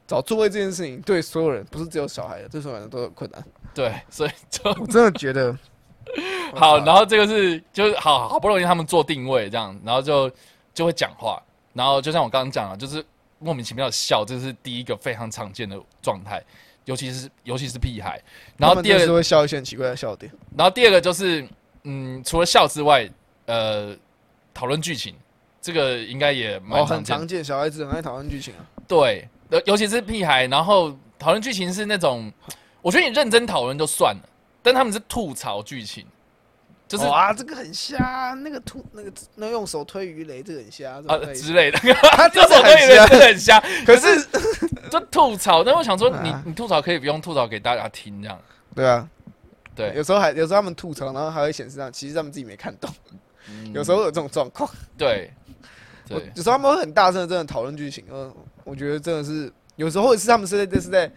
[0.07, 3.43] 找座位这件事情对所有人，不是只有小孩的，对所有人都有困难。
[3.75, 5.55] 对，所以就我真的觉得
[6.55, 6.77] 好。
[6.83, 10.31] 然后这个是就是好好不容易他们做定位这样，然后就
[10.73, 11.41] 就会讲话，
[11.73, 13.03] 然后就像我刚刚讲了，就是
[13.39, 16.43] 莫名其妙的笑，这是第一个非常常见的状态。
[16.85, 18.19] 尤其是尤其是屁孩，
[18.57, 21.47] 然后第二个会笑一些很奇怪的笑点，然后第二个就是，
[21.83, 23.07] 嗯，除了笑之外，
[23.45, 23.95] 呃，
[24.55, 25.13] 讨论剧情，
[25.61, 28.65] 这个应该也蛮很常见，小孩子很爱讨论剧情啊。
[28.87, 29.29] 对，
[29.65, 32.31] 尤其是屁孩，然后讨论剧情是那种，
[32.81, 34.28] 我觉得你认真讨论就算了，
[34.61, 36.05] 但他们是吐槽剧情。
[36.87, 41.77] 就是哇，这个很瞎，那个吐那个那用手推鱼雷，这个很瞎啊之类的。
[42.17, 44.27] 他用手推鱼雷真的很瞎， 可是
[44.89, 45.63] 就吐槽。
[45.63, 48.41] 但我想说，你你吐槽可以不用吐槽给大家听，这样
[48.73, 49.07] 对啊，
[49.75, 49.93] 对。
[49.95, 52.89] 有时候还有时候他们吐槽，然后还会显示上，其实他们自己没看懂。
[53.71, 54.67] 有时候有这种状况，
[54.97, 55.31] 对
[56.07, 56.31] 对。
[56.33, 61.11] 有时候他们会很大声的真的讨论剧情，嗯，我觉得真的是有时候是他们是在是在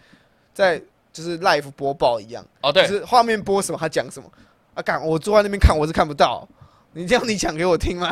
[0.53, 0.81] 在
[1.13, 4.29] 就是 live 播报一样哦，对，是画面播什么他讲什么。
[4.73, 4.99] 啊，干！
[5.05, 6.47] 我坐在那边看，我是看不到。
[6.93, 8.11] 你这样，你讲给我听吗？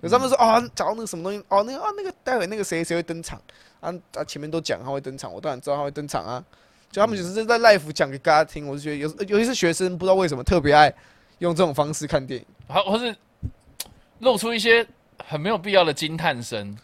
[0.00, 3.38] 有他们说啊，找到那个什么东西，哦，那个啊，那个待会那个谁谁会登场
[3.80, 3.92] 啊？
[4.14, 6.42] 啊，前面都讲他会登场，我当然知道他会登场啊。
[6.90, 10.90] 就他们只是在 live 讲给大家听，我就觉得有，尤其是学生，不知道为什么特别爱
[11.40, 13.14] 用这种方式看电影，好，或是
[14.20, 14.86] 露出一些
[15.26, 16.74] 很没有必要的惊叹声。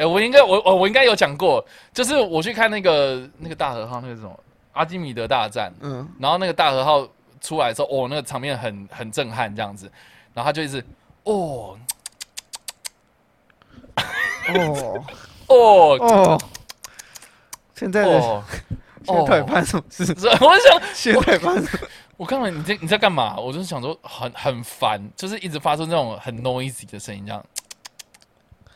[0.00, 4.40] 哎，我应该，我我我应该有讲过，就是我去看那个那个大和号那个什么？
[4.72, 7.08] 阿基米德大战，嗯，然后那个大和号。
[7.42, 9.90] 出来的时候，哦，那个场面很很震撼，这样子，
[10.34, 10.84] 然后他就一直，
[11.24, 11.74] 哦，
[14.46, 15.04] 哦，
[15.48, 15.56] 哦，
[15.98, 16.40] 哦，
[17.74, 18.44] 现在哦，
[19.04, 20.28] 现在发生什么事？
[20.38, 21.66] 我想，现在发生，
[22.18, 23.38] 我刚才你在你在干嘛？
[23.38, 27.42] 我就是想说，很很烦，就是一直发出那种很 noisy 的声音，这样，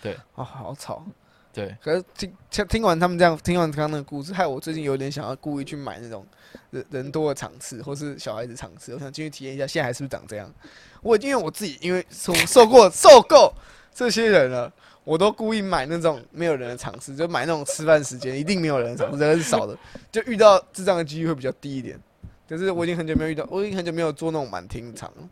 [0.04, 1.02] 对，啊，好吵，
[1.50, 6.26] 对，可是听听听完他们这样，听完刚刚那个故事，害我最近有点想要故意去买那种
[6.70, 10.52] 人人多的场次，或是小孩子场次，我想进去体验一下，现在还是不是长这样？
[11.00, 13.50] 我因为我自己因为受受过受够
[13.94, 14.70] 这些人了，
[15.04, 19.74] 我都故意买那种没有人的场次，就买那种吃饭时间一定没有人的场次，人是少的，
[20.12, 21.98] 就遇到智障的几率会比较低一点。
[22.46, 25.28] 可是我已经很久没有遇到，我已经很久没有做那种满厅场了。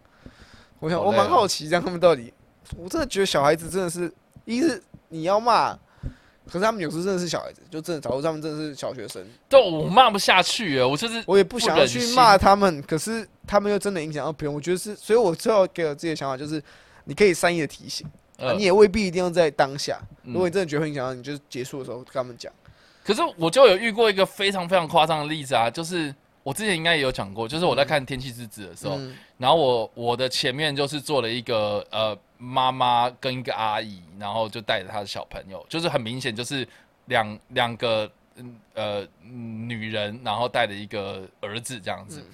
[0.78, 2.32] 我想，我蛮好奇，这样他们到底，
[2.76, 4.10] 我真的觉得小孩子真的是，
[4.44, 5.72] 一是你要骂，
[6.46, 16.62] 可是他们有时候真的是小孩子，就真的假如他们真的是小学生，但我骂不下去啊，我就是我也不想要去骂他们，可是他们又真的影响到别人，我觉得是，所以我最后给我自己的想法就是，
[17.04, 18.06] 你可以善意的提醒，
[18.38, 22.52] 啊，你也未必一定要在当下，如果你真的觉得会影响到，你就结束的时候跟他们讲。
[23.04, 26.14] 可是我就有遇过一个非常非常夸张的例子啊，就是。
[26.44, 28.98] 我之前应该也有讲过，就是我在看《天气之子》的时候，
[29.38, 36.66] 然后我我的前面就是坐了一个呃妈妈跟一个阿姨，然后就带着她的小朋友，就是很明显就是
[37.04, 38.10] 两两个
[38.74, 42.24] 呃女人，然后带着一个儿子这样子，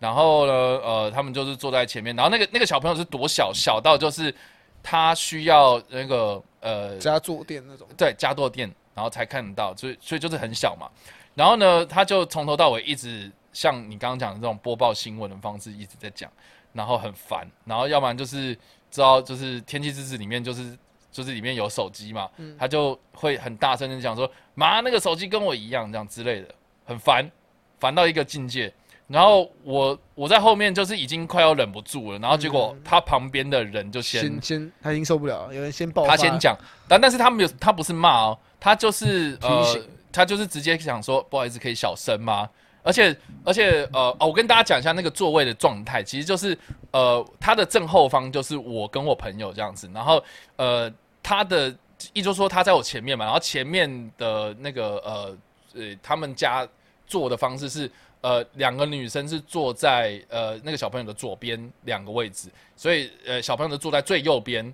[0.00, 4.34] 然后呢呃他们就是坐在前面，然后那个那个小朋友是多小，小到就是
[4.82, 10.90] 他需要那个呃加坐垫那种，对加坐垫，然后才看得到，所以所以就是很小嘛，
[11.36, 13.30] 然后呢他就从头到尾一直。
[13.52, 16.30] 像你刚刚讲的这种播报新闻的方式一直在讲，
[16.72, 18.54] 然后很烦，然后要不然就是
[18.90, 20.76] 知道就是天气之子里面就是
[21.10, 27.30] 就是里面有手机嘛，他就会很大声的讲说妈那个手机跟我一样这样之类的，很烦，
[27.78, 28.72] 烦到一个境界。
[29.08, 36.56] 然后我我在后面就是已经快要忍不住了，然后结果他旁边的人就先先他已经受不了，有人先爆他先讲，
[36.88, 39.76] 但但是他没有他不是骂哦，他就是呃
[40.10, 42.48] 他就是直接想说不好意思可以小声吗？
[42.82, 46.56] 而且而且呃哦，我跟大家讲一下那个座位的状态，其实就是
[46.90, 50.22] 呃，他的正后方就是我跟我朋友这样子，然后
[50.56, 50.92] 呃，
[51.22, 51.74] 他的
[52.12, 55.36] 意思说他在我前面嘛，然后前面的那个呃
[55.74, 56.66] 呃，他们家
[57.06, 57.90] 坐的方式是
[58.20, 64.72] 呃，两个女生是坐在呃那个小朋友的左边两个位置，所以呃小朋友的坐在最右边。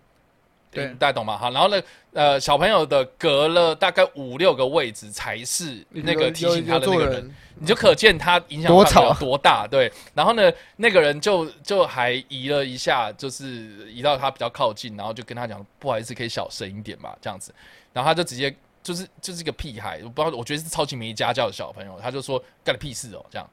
[0.71, 1.37] 对，大家懂吗？
[1.37, 9.67] 好，然后呢，呃，小朋友的隔了大概五六个位置才是那个提醒他的那个人，你就可见他影响力有多大。
[9.67, 17.55] 对，然后呢，那个人就就还移了一下，就是移到他比较靠近，然后就跟他讲，不好意思，可以小声一点嘛，这样子。
[17.93, 23.49] 然后他就直接就是就是一个屁孩，我不知道，我觉得是超级没家教的小朋友，他就说干了屁事哦，这样。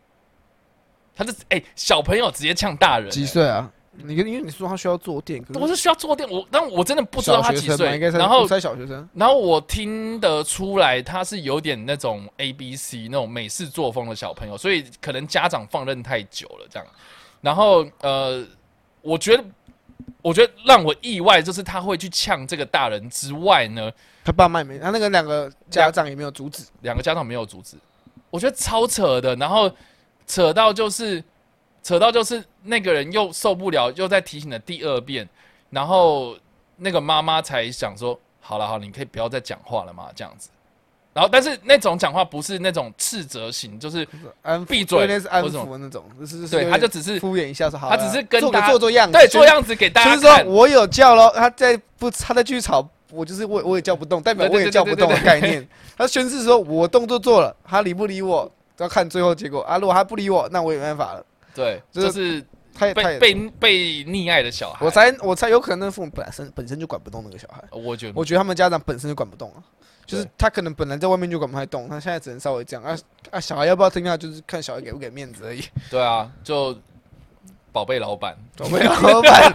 [1.18, 3.72] 他就哎，小朋友直接呛大人，几岁啊？
[4.04, 7.98] 你因为你说他需要坐垫，我是需要坐垫，我但我真的不知道他几岁。
[8.12, 16.88] 然后在小学生，然后我听得出来他是有点那种 A B C 那种美式作风的小朋友，所以可能家长放任太久了这样。
[17.42, 18.46] 然后呃，
[19.02, 19.44] 我觉得
[20.22, 23.92] 我觉得让我意外就是他会去呛这个大人之外呢，
[24.24, 27.78] 他爸妈没，他那个两个家长也没有阻止，两个家长没有阻止，
[28.30, 29.36] 我觉得超扯的。
[29.38, 29.72] 然后
[30.28, 31.24] 扯到就是。
[31.86, 35.30] 扯到就是那个人又受不了，又在提醒了第二遍，
[35.70, 36.36] 然后
[36.78, 40.50] 那个妈妈才想说：“好了好了，你可以不要再讲话了嘛，这样子。”
[41.14, 44.06] 然后，但是那种讲话不是那种斥责型，就是
[44.42, 50.16] 安闭嘴，那是安抚那种，就是对，他就只是敷衍一下说：“好。”他只是跟做做做样子，对，做样子给大家。
[50.16, 55.66] 就是说我有叫咯，他在不，他在继续吵，我就是我我也叫不动，代表我也叫不动的概念。
[55.96, 59.78] 他宣誓说：“我动作做了，他理不理我，要看最后结果啊！
[59.78, 61.24] 如果他不理我，那我也没办法了。”
[61.56, 62.46] 对，就是
[62.78, 64.86] 被被被溺爱的小孩。
[64.86, 67.64] 我猜我猜有可能父母本身本身就管不动那个小孩。
[67.72, 69.64] 我觉得，我觉得他们家长本身就管不动啊，
[70.06, 72.96] 就是他可能本来在外面就管不太动，他现在只能稍微这样啊
[73.32, 73.40] 啊！
[73.40, 75.64] 小孩要不要听啊，就是看小孩给不给面子而已。
[75.90, 76.78] 对啊，就
[77.72, 79.54] 宝贝老板，宝贝老板。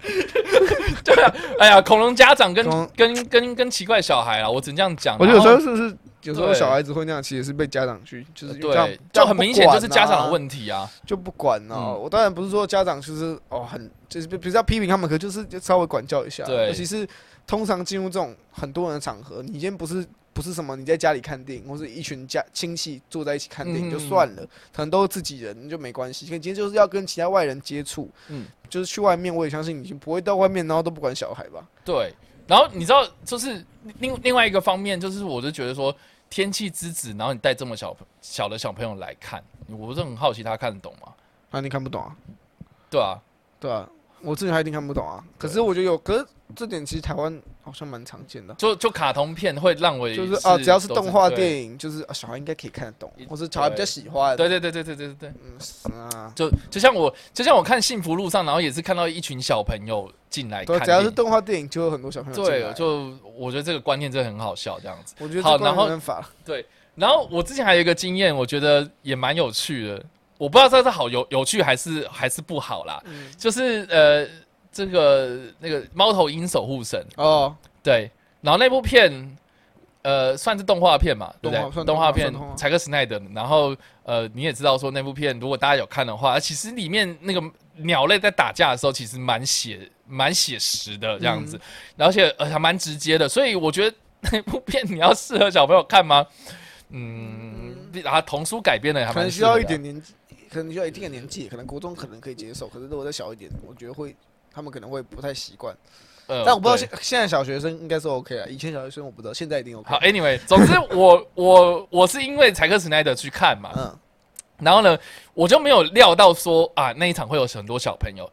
[1.04, 2.64] 对啊，哎呀，恐龙家长跟
[2.96, 5.16] 跟跟跟奇怪小孩啊，我只能这样讲。
[5.18, 5.96] 我有时候是不是？
[6.22, 11.98] 有时候小孩子会那样，其实是被家长去，就是对，就很明显就是家长的问题啊，就不管哦。
[11.98, 16.44] 我当然不是说家长就是哦很就是比较批评他们，可就是稍微管教一下。
[16.44, 17.08] 对，尤其是
[17.46, 24.42] 通常进入这种很多人的场合，你今天不是不是什么你在家里看电影，或是一群家亲戚坐在一起看电影就算了，
[24.74, 26.26] 可能都是自己人就没关系。
[26.26, 31.66] 可今天就是要跟其他外人接触，嗯，就是去外面，我也相信你不会到外面然后都不管小孩吧？
[31.84, 32.14] 对。
[32.46, 33.64] 然后你知道，就是
[34.00, 35.94] 另另外一个方面，就是我就觉得说，
[36.30, 41.12] 天气之子，然后你带这么小小的小朋友来看，我不是很好奇他看得懂吗？
[41.50, 42.16] 啊，你看不懂啊？
[42.88, 43.18] 对啊，
[43.58, 43.88] 对啊，
[44.22, 45.22] 我自己还一定看不懂啊。
[45.36, 48.54] 可是我觉得有，可是这点其实台湾好像蛮常见的。
[48.54, 54.36] 就就卡通片会让我就是啊，只要是动画影，电影，就是小孩应该可以看得懂，或是小孩比较喜欢。
[54.36, 55.32] 对对对对对对对，
[55.90, 65.14] 嗯啊，就就像我就像我看《幸福路上》，然后也是看到一群小朋友进来看，只要是动画电影，就有很多小朋友对，就我觉得这个观念真的很好笑，这样子。
[65.18, 65.88] 我觉得好，然后
[66.44, 70.04] 对，然后我之前还有一个经验，我觉得也蛮有趣的。
[70.38, 72.98] 我不知道这是好有有趣还是还是不好啦。
[73.36, 74.26] 就是呃，
[74.72, 78.10] 这个那个猫头鹰守护神哦，对，
[78.40, 79.36] 然后那部片
[80.02, 81.84] 呃算是动画片嘛，对不对？
[81.84, 83.20] 动画片，柴克斯奈德。
[83.34, 87.42] 然后呃，你也知道说那部片，如果大家有看的话，其实里面那个
[87.76, 91.60] 鸟类在打架的时候，其实蛮写蛮写实的这样子，
[91.96, 93.28] 而且呃还蛮直接的。
[93.28, 93.96] 所以我觉得
[94.30, 96.24] 那部片你要适合小朋友看吗？
[96.90, 100.14] 嗯，啊，童书改编的还蛮可能需要一点年纪。
[100.50, 104.16] 可能需要一定的年纪，可能国中可能可以接受，可是如果再小一点，我觉得会，
[104.52, 105.74] 他们可能会不太习惯。
[106.26, 109.90] 呃，但我不知道现现在小学生应该是 OK 啊，以前小学生我不知道，现在一定 OK。
[109.90, 113.98] 好，Anyway，总之我我我是因为柴克斯奈德去看嘛，嗯，
[114.58, 114.96] 然后呢，
[115.34, 118.30] 我就没有料到说啊那一场会有很多小朋友，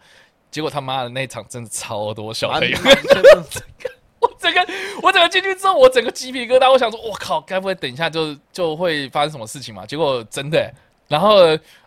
[0.51, 2.77] 结果他妈的那一场真的超多小朋友，
[4.19, 4.67] 我整个
[5.01, 9.85] 我整个进去之后，我整个鸡皮疙瘩，我想说，我靠，该不会等一下就就会发生什么事情嘛？
[9.85, 10.71] 结果真的。
[11.07, 11.37] 然后，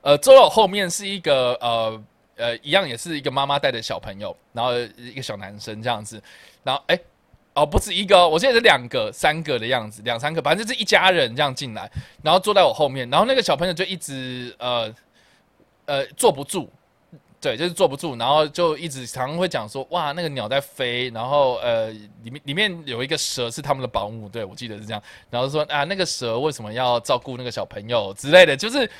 [0.01, 2.03] 呃，坐到后面是一个，呃，
[2.41, 6.21] 呃，一样也是一个妈妈带的小朋友，然后一个小男生这样子，
[6.65, 6.99] 然后，哎，
[7.53, 11.91] 哦，不止一个，我记得是两个、三个的样子，两三个，反正就是一家人这样进来，
[12.23, 14.95] 然后坐在我后面，然后那个小朋友就一直，呃，
[15.85, 16.71] 呃，坐不住，
[17.41, 21.91] 对，就是坐不住，然后就一直常常会讲说，哇，那个鸟在飞，然后，呃，
[22.23, 28.91] 里面里面有一个蛇是他们的保姆，对我记得是这样，然后说啊，那个蛇为什么要照顾那个小朋友之类的，就是。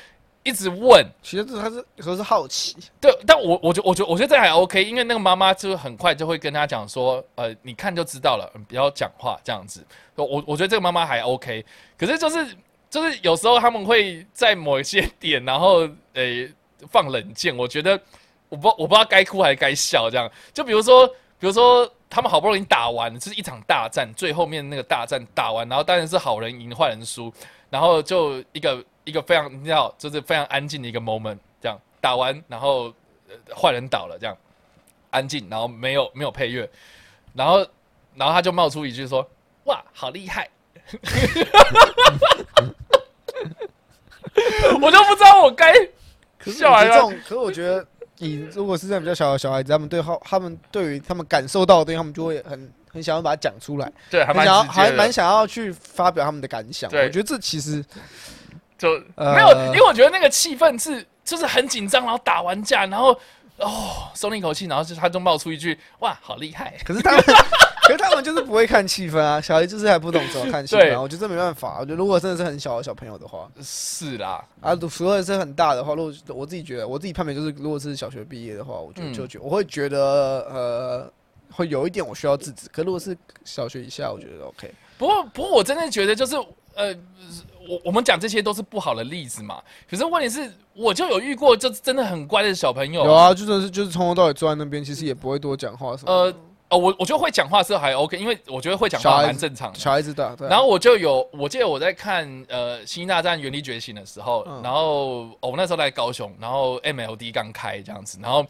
[0.43, 9.85] 一直问，其实这他是有时候是好奇，对，但我我觉我觉我觉得这还 OK，因为那个妈妈就很快就会跟他讲说，呃，你看就知道了，不要讲话这样子。
[10.15, 11.63] 我我觉得这个妈妈还 OK，
[11.95, 12.57] 可是就是
[12.89, 16.23] 就是有时候他们会在某一些点，然后呃
[16.89, 17.55] 放冷箭。
[17.55, 17.99] 我觉得
[18.49, 20.27] 我不我不知道该哭还是该笑这样。
[20.53, 21.07] 就比如说
[21.39, 27.31] 比如说他们好不容易打完，这是一场大战，最后面那个大战打完，然后当然是好人赢，坏人输，
[27.69, 28.83] 然后就一个。
[29.03, 32.93] 一个非常你知道，就是非常安静的一个 moment，这样打完，然后
[33.55, 34.37] 坏人倒了，这样
[35.09, 36.69] 安静，然后没有没有配乐，
[37.33, 37.65] 然后
[38.15, 39.27] 然后他就冒出一句说
[39.65, 40.49] ：“哇，好厉害！”
[44.81, 45.73] 我就不知道我该
[46.45, 47.11] 笑还是这种。
[47.23, 47.85] 可是我觉得，
[48.17, 56.89] 你如果是这样比较小的小孩子，他们对好，他们对于他们感受到的东西，他们就会很很想要把它讲出来，对，还蛮想要还蛮想要去发表他们的感想。
[56.91, 57.83] 我觉得这其实。
[58.81, 63.11] 就没有，因为我觉得那个气氛是就是很紧张，然后打完架，然后
[63.57, 66.73] 哦松了一口气，然后就他就冒出一句哇好厉害。
[66.83, 67.23] 可是他们，
[67.83, 70.99] 可是他们就是不会看气氛啊，小孩就是还不懂怎么看气氛。
[70.99, 79.99] 我觉得这没办法，我觉得如果真的是很小的小朋友的话，是啦啊，如果是很大的话，如果我自己觉得，我自己判别就是，如果是小学毕业的话，我觉得就觉我会觉得
[80.49, 81.13] 呃
[81.51, 82.67] 会有一点我需要制止。
[82.69, 83.15] 可如果是
[83.45, 84.73] 小学以下，我觉得 OK。
[84.97, 86.35] 不过不过我真的觉得就是
[86.73, 86.95] 呃。
[87.67, 93.05] 我我们讲这些都是不好的例子嘛，可是问题是，我就有遇过，就真的很乖的小朋友。
[93.05, 96.11] 有啊，就是就是从头到尾坐在那边，其实也不会多讲话什么。
[96.11, 96.33] 呃，
[96.69, 99.77] 哦，我我觉得会讲话是还 OK，因为我觉得会讲话蛮正常的。
[99.79, 100.35] 小孩子的。
[100.49, 108.45] 然后我就有，我记得我在看呃《星大战：原力觉醒》的时候，然后我那时候在高雄，然后 MLD 刚开这样子，然后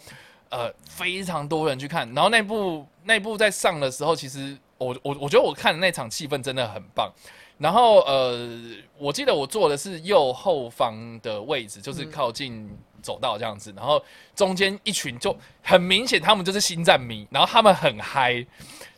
[0.50, 7.12] 呃非常多人去看，然后那部那部在上的时候，其实我我我觉得我看的那场气氛真的很棒。
[7.62, 8.50] 然后呃，
[8.98, 12.68] 我记得我坐的是右后方的位置，就是靠近
[13.04, 13.72] 走道这样子。
[13.78, 14.04] 然后
[14.36, 18.44] 中间一群就很明显，他们就是星战迷，然后他们很嗨，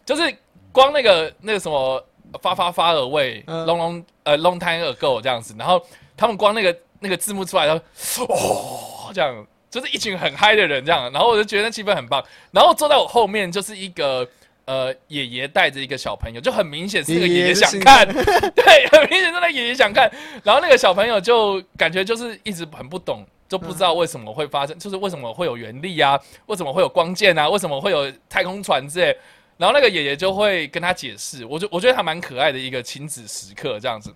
[0.05, 0.33] 就是
[0.71, 2.01] 光那个那个什么
[2.41, 5.53] 发发发而位，long long 呃 long time ago 这样子。
[5.59, 5.85] 然后
[6.15, 7.83] 他们光那个那个字幕出来，然后
[8.29, 11.11] 哦这样，就是一群很嗨的人这样。
[11.11, 12.23] 然后我就觉得那气氛很棒。
[12.51, 14.25] 然后坐在我后面就是一个。
[14.65, 18.07] 呃，爷爷带着一个小朋友，就很明显是那个爷爷想看，
[18.55, 20.09] 对，很明显是那爷爷想看。
[20.41, 29.17] 然后那个小朋友就感觉就是一直很不懂，就不知道为什么会发生，就是为什么会有原力啊，为什么会有光剑啊，为什么会有太空船之类。
[29.57, 34.13] 然后那个爷爷就会跟他解释，我就我觉得还蛮可爱的一个亲子时刻这样子。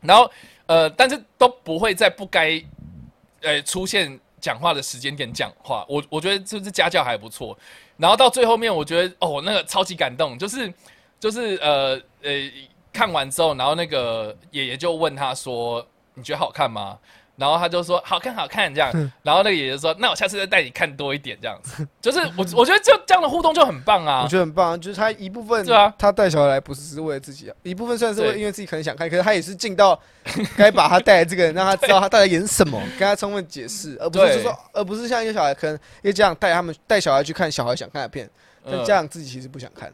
[0.00, 0.30] 然后
[0.66, 2.62] 呃，但是都不会在不该
[3.42, 5.84] 呃出现讲话的时间点讲话。
[5.88, 7.58] 我我觉得就是家教还不错。
[8.02, 10.74] 然后到最后面，我觉得哦，那个超级感动，就是
[11.20, 12.32] 就是呃呃，
[12.92, 16.98] 看完之后，然后那个爷爷就问他说：“你觉得好看吗？”
[17.36, 18.90] 然后他就说好看好看这样，
[19.22, 24.22] 然后那个爷爷说那我下次再带你看多一点这样子， 就是我我觉得就这样的互动就很棒啊。
[24.22, 25.92] 我，觉得很棒，就是他一部分，对啊。
[25.98, 29.98] 他带小孩来不是只是为了自己啊，一部分虽然是为因为自己可能想看，可是他也是尽到
[30.56, 38.28] 该把他带来这个人，让他知道他带来演什么，跟他充分解释，而不是对就说，而不是像一些小孩可能因为家长带他们带小孩去看小孩想看的片，
[38.64, 39.92] 但嗯家长自己其实不想看，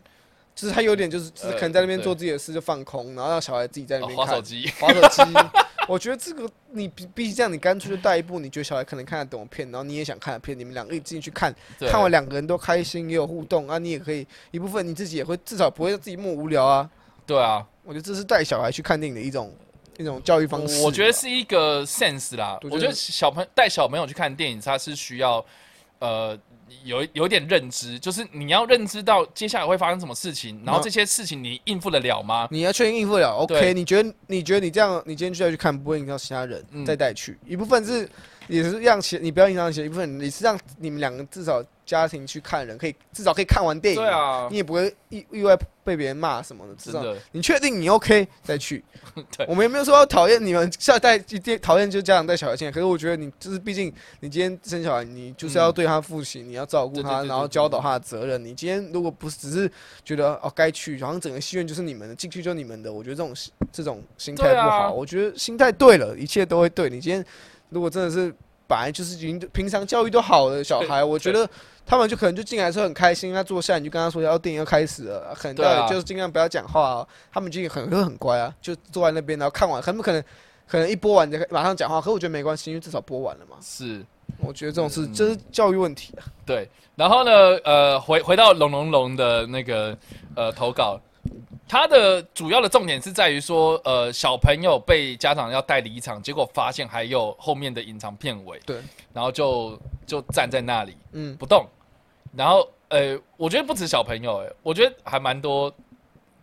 [0.55, 5.23] 就是他有点就是就是可能在那边做自己的事就放空，然后让小孩自己在那哦边看滑手机，滑手机。
[5.89, 16.89] 我觉得这个你比比起这样，你干脆就带一部你觉得小孩可能看得懂的片，然后你也想看的片，你们两个一起进去看，看完两个人都开心，也有互动啊，你也可以一部分你自己也会至少不会自己莫无聊啊。
[17.27, 19.55] 对啊，我觉得这是带小孩去看电影的一种
[19.99, 20.83] 一种教育方式。
[20.83, 22.59] 我觉得是一个 sense 啦。
[22.63, 25.45] 我觉得我觉得小朋带小朋友去看电影，他是需要
[25.99, 26.39] 呃
[26.85, 32.49] 有有点认知，就是你要认知到接下来会发生什么事情，然后嗯这些事情你应付得了吗？
[32.51, 33.75] 你要确定应付得了，OK？
[33.75, 37.39] 你觉得你觉得你这样，你今天就要去看，不会影响到其他人，嗯再带去。
[37.47, 38.09] 一部分是
[38.47, 44.01] 也是让其你不要影响其他，一部分你是让你们两个至少家庭去看人，可以至少可以看完电影。
[44.01, 48.85] 对，啊你，也不会意意外被别人骂什么的，至少真的你确定你 OK 再去。
[49.35, 58.45] 对我们也没有说要讨厌你们下带一定讨厌就家长带小孩进来，可是我觉得你就是毕竟你今天生小孩，你就是要对他负起，你要照顾他，对对对对然后教导他的责任。
[58.45, 59.73] 你今天如果不是只是
[60.05, 63.35] 觉得哦该去，好像整个戏院就是你们的，进去就是你们的，我觉得这种
[63.73, 64.93] 这种心态对啊不好。
[64.93, 66.91] 我觉得心态对了，一切都会对。
[66.91, 67.25] 你今天
[67.71, 68.35] 如果真的是
[68.67, 71.49] 本来就是已经平常教育都好的小孩，我觉得
[71.89, 80.23] 他们就可能就进来的时候很开心，他坐下你就跟他说要电影要开始了，可能对啊就是尽量不要讲话、哦，他们就很会很乖啊，就坐在那边，然后看完，他们可能
[80.67, 83.57] 可能一播完就马上讲话，可我觉得没关系，因为至少播完了嘛。
[83.63, 84.05] 是。
[84.41, 86.23] 我觉得这种事嗯这是教育问题啊。
[86.45, 87.33] 对，然后呢，
[87.65, 89.97] 呃，回回到龙龙龙的那个
[90.37, 91.01] 呃投稿，
[91.67, 98.77] 它的主要的重点是在于说，呃，小朋友被家长要带离场，结果发现还有后面的隐藏片尾，对，
[99.15, 101.67] 然后就就站在那里嗯，不动，
[102.37, 105.73] 然后呃，我觉得不止小朋友，哎，我觉得还蛮多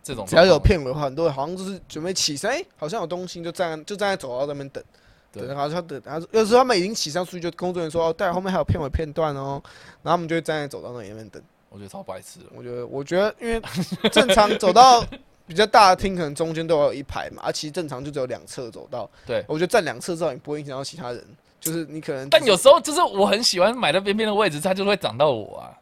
[0.02, 4.82] 这种，只要有片尾的话，很多人好像就是准备起身，哎、好像有东西就站就站在走道那边等。
[5.32, 9.60] 对等，好像等，然后有时候他们已经起上出去，就工作人员说哦，待会后面还有片尾片段哦，
[10.02, 11.42] 然后他们就会站在走道那里面等。
[11.68, 13.60] 我觉得超白痴的，我觉得，我觉得，因为
[14.10, 15.04] 正常走到
[15.46, 19.10] 比较大的厅，可能中间都有一排嘛，啊、其实正常就只有两侧走道。
[19.26, 21.22] 对我觉得站两侧之后，你不会影响到其他人，
[21.66, 22.28] 就是你可能。
[22.30, 25.74] 但有时候就是我很喜欢买到边边的位置，它就会挡到我啊，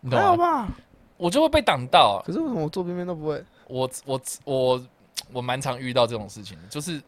[0.00, 0.66] 你懂还好吗？
[0.66, 0.68] 吧？
[1.16, 2.26] 我就会被挡到啊。
[2.26, 3.42] 可是为什么我坐边边都不会？
[3.66, 4.82] 我我我
[5.32, 7.00] 我蛮常遇到这种事情的，就是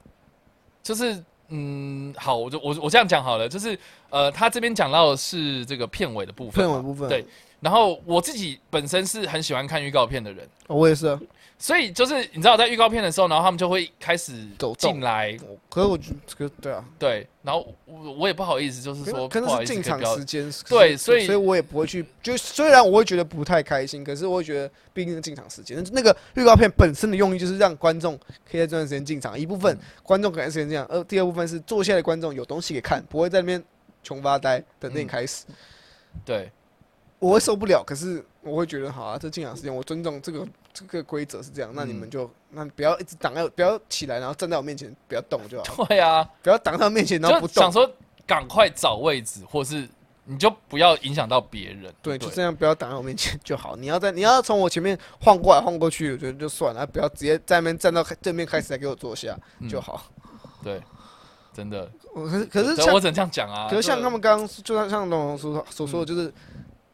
[0.83, 3.79] 就是嗯，好，我就我我这样讲好了，就是
[4.11, 7.25] 呃，他这边讲到的是这个片尾的部分嘛，片尾部分对。
[7.61, 11.21] 然后我自己本身是很喜欢看预告片的人，哦我也是啊。
[11.63, 15.39] 所以就是你知道，在预告片的时候，然后他们就会开始走进来，
[15.71, 22.05] 可是我觉得这个对啊，对，然后我我也不好意思，就是说可能是进场时间，对所以所以我也不会去。
[22.21, 25.81] 就虽然我会觉得不太开心，可是我会觉得毕竟是进场时间。
[25.93, 28.19] 那个预告片本身的用意就是让观众
[28.51, 33.63] 可以在这段时间进场，一部分观众可能时间这样，而第二部分是坐下来的观众有东西给看，不会在那边
[34.03, 35.45] 穷发呆等电影开始。
[36.25, 36.51] 对
[37.21, 47.63] 我会受不了，可是我会觉得好啊，这进场时间我尊重这个这个规则是这样，那你们就那不要一直挡在，不要起来，然后站在我面前，不要动就好，对啊，不要挡在我面前，然后不动。
[47.63, 47.91] 想说
[48.27, 49.87] 赶快找位置，或是
[50.25, 53.77] 你就不要影响到别人，对，就这样，不要挡在我面前就好。
[53.77, 60.05] 你要在，你要从我前面晃过来晃过去，我觉得就算了，不要直接在那边站到正面开始来给我坐下嗯就好。
[60.63, 60.81] 对，
[61.53, 61.91] 真的。
[62.15, 63.69] 我可是可是像我只能这样讲啊。
[63.69, 66.33] 可是像他们刚刚就像像龙龙所所说的，就是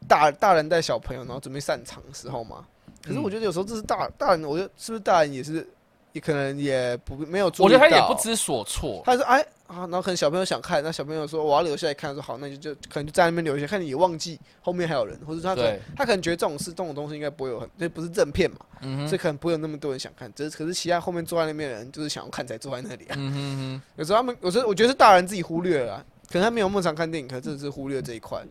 [0.07, 2.65] 大大人带小朋友，然后准备散场的时候嘛。
[3.01, 5.67] 可是我觉得有时候这是大大人，我觉得是不是大人也是
[6.11, 9.01] 也可能也不没有注意我觉得他也不知所措。
[9.05, 18.57] 他说：“哎啊，然后可能小朋友想看，那小朋友说我要留下来看，说好，那你就就可能就在那边留下，看你也忘记后面还有人，或者他可他可能觉得这种事这种东西应该不会有很，那不是正片嘛，
[19.05, 20.31] 所以可能不会有那么多人想看。
[20.33, 23.15] 只是可是其他后面坐在那边的人就是想要看才坐在那里啊。
[23.15, 28.41] 嗯哼哼，有时候他们有时候我觉得是大人自己忽略了，可能他没有那么常看电影，可能真的是忽略这一块。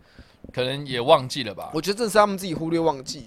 [0.53, 1.73] 可能也忘记了吧。
[1.75, 3.25] 我觉得这是他们自己忽略忘记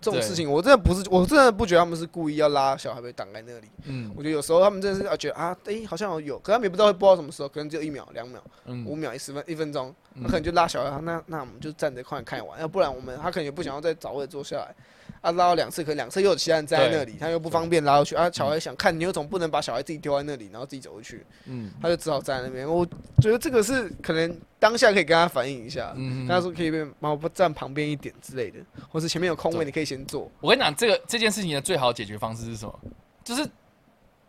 [0.00, 3.68] 这种事情，我真的不是，我真的不觉得他们是故意要拉小孩被挡在那里。
[3.84, 4.10] 嗯。
[4.16, 8.40] 我觉得有时候他们真的是啊，觉得啊，诶，好像有，可他们也不知道会播到什么时候，可能只有一秒、两秒、
[8.86, 10.22] 五嗯，秒、一十分、一分钟，嗯。
[10.22, 14.74] 他可能就拉小孩，那那我们就站着快点看完，要不然我们他可能也不想要再找位坐下来，
[15.20, 22.66] 啊，拉到两次，可能两次又有其他人站在那里，他又不方便拉过去，啊，小孩想看，你又总不能把小孩自己丢在那里，然后自己走过去，嗯他就只好站在那边。
[22.66, 22.86] 我
[23.20, 28.58] 觉得这个是可能当下可以跟他反映一下，嗯跟他说可以帮我站旁边一点之类的，
[28.88, 30.30] 或是前面有空位，你可以先坐。
[30.40, 32.80] 我跟你讲，这个这件事情的最好解决方式是什么？
[33.22, 33.46] 就是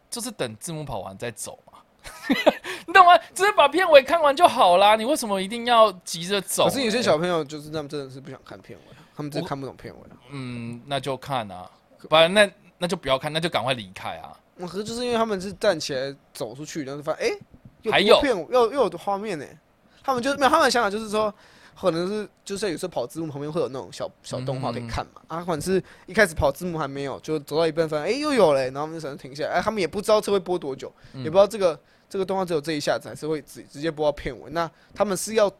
[0.09, 1.79] 就是等字幕跑完再走嘛。
[2.87, 3.17] 你懂懂吗？
[3.33, 6.65] 只是把片尾看完就好啦，你为什么一定要急着走？
[6.65, 9.99] 可是有些小朋友就是他们真的是不想看片尾，他们真的看不懂片尾。
[10.31, 11.69] 嗯，那就看啊，
[12.09, 14.37] 不然那那就不要看，那就赶快离开啊。
[14.59, 17.37] 可是就是因为他们是站起来走出去，然后发现
[17.83, 19.45] 哎，还有片又又有画面呢。
[20.03, 21.33] 他们就没有他们的想法，就是说。
[21.73, 29.51] 可能是就是有时候跑字幕旁边会有那种小小动画可以看嘛啊，或者是一开始跑字幕还没有，就走到一半发现哎又有嘞，然后我们就只能停下来。
[29.51, 34.51] 哎，他们也不知道这会播多久，也不知道这个这个动画只有这一下子，还是会直直接播到片尾。
[34.51, 35.51] 那他们是要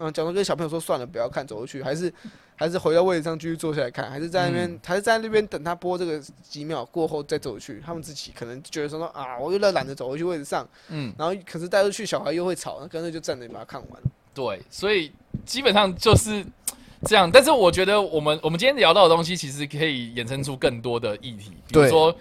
[0.00, 2.12] 嗯，假如跟小朋友说算了，不要看，走过去，还是
[2.56, 7.82] 还是回到位置上继续坐下来看，还是在那边还是在那边等他播这个几秒过后再走去？
[7.84, 14.02] 他们自己可能觉得说啊，我有点懒得走回去位置上，嗯，然后可是带出去小孩又会吵，那干脆就站着把它看完。
[14.32, 15.12] 对，所以
[15.44, 16.42] 基本上就是
[17.04, 17.30] 这样。
[17.30, 22.12] 但是我觉得，我们我们今天聊到的东西，其实可以衍生出更多的议题，比如说，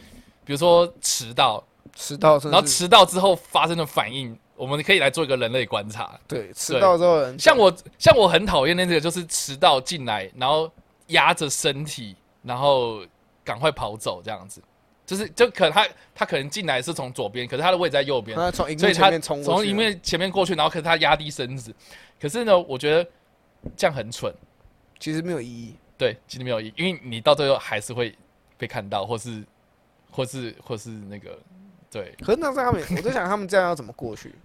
[0.43, 1.63] 比如说迟到，
[1.95, 6.19] 迟到，然后迟到之后发生的反应，我们可以来做一个人类观察。
[6.27, 10.69] 对，迟到之后，像我，像我很讨厌那个，就是迟到进来，然后
[11.07, 13.01] 压着身体，然后
[13.43, 14.61] 赶快跑走这样子。
[15.05, 21.73] 就是，就可能他他可能进来是从左边，可是他的位置在右边，所以他从迎面前面过去，然后可是他压低身子，
[22.21, 23.09] 可是呢，我觉得
[23.75, 24.31] 这样很蠢，
[24.99, 25.73] 其实没有意义。
[25.97, 28.15] 对，其实没有意义，因为你到最后还是会
[28.55, 29.43] 被看到，或是
[30.11, 31.37] 或是或是那个
[31.89, 32.15] 对。
[32.21, 34.35] 可是那在他们，我在想他们这样要怎么过去？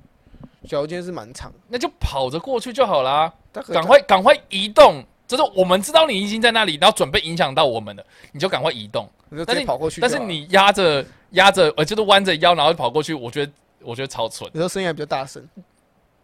[0.69, 3.33] 条件是蛮长，那就跑着过去就好啦，
[3.73, 5.05] 赶快赶快移动。
[5.27, 9.09] 就是我们知道你已经在那里，然后准备影响到我们了，你就赶快移动。
[9.47, 13.15] 但是跑过去，但是你压着压着，呃，就是弯着腰，然后跑过去。
[13.15, 13.51] 我觉得
[13.81, 14.49] 我觉得超蠢。
[14.53, 15.43] 你说声音还比较大声，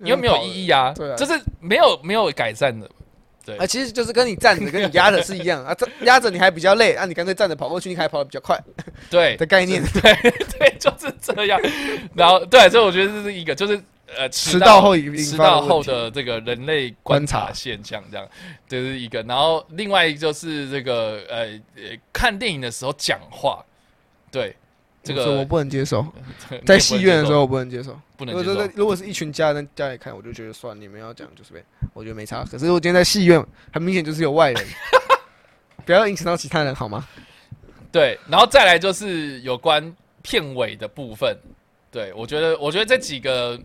[0.01, 0.93] 因为没有意义啊。
[0.95, 2.89] 对啊，就是没有没有改善的。
[3.43, 5.75] 对，啊，其实就是跟你站着跟你压着是一样啊。
[5.75, 8.63] 这压着你还比较累，啊，你干脆站着跑过去，你还跑得比较快。
[9.09, 10.15] 对的概念， 对
[10.59, 11.59] 对，就是这样。
[12.15, 13.83] 然后对，所以我觉得这是一个就是。
[14.17, 18.27] 呃，迟到后迟到后的这个人类观察现象，这样
[18.69, 19.23] 这是一个。
[19.23, 21.47] 然后另外一个就是这个呃
[21.77, 23.65] 呃，看电影的时候讲话，
[24.31, 24.57] 对
[25.03, 26.05] 这个我不能接受。
[26.67, 28.69] 在戏院的时候我不能接受，不能接受。
[28.75, 32.45] 如果是一群家人家里看，我就觉得算你们要讲就是呗，我觉得没差。
[32.45, 33.41] 可是我今天在戏院，
[33.73, 34.67] 很明显就是有外人，
[35.87, 37.07] 不要影响到其他人好吗？
[37.93, 41.37] 对，然后再来就是有关片尾的部分。
[41.93, 43.57] 对我觉得，我觉得这几个。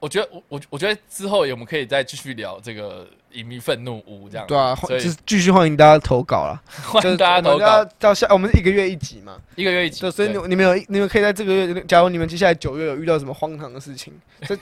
[0.00, 4.46] 我觉得我我我觉得之后我们可以再继续聊这个隐秘愤怒屋这样。
[4.46, 7.84] 对啊，就是继续欢迎大家投稿了， 欢迎大家投稿。
[7.98, 10.10] 到下我们是一个月一集嘛，一个月一集。
[10.10, 14.10] 所以你你们有你们可以在这个月，假如你们接下来九月有遇到什么荒唐的事情，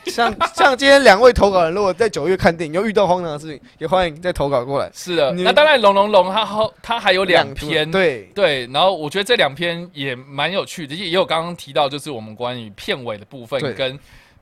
[0.07, 4.91] 像 像今天两位投稿人，如果在九月看电影又遇到荒唐的事情，也欢迎再投稿过来。
[4.93, 13.97] 是的，那当然龙龙龙他后他还有两篇，对对，然后我觉得这两篇也蛮有趣的，也也有刚刚提到就是我们关于片尾的部分跟。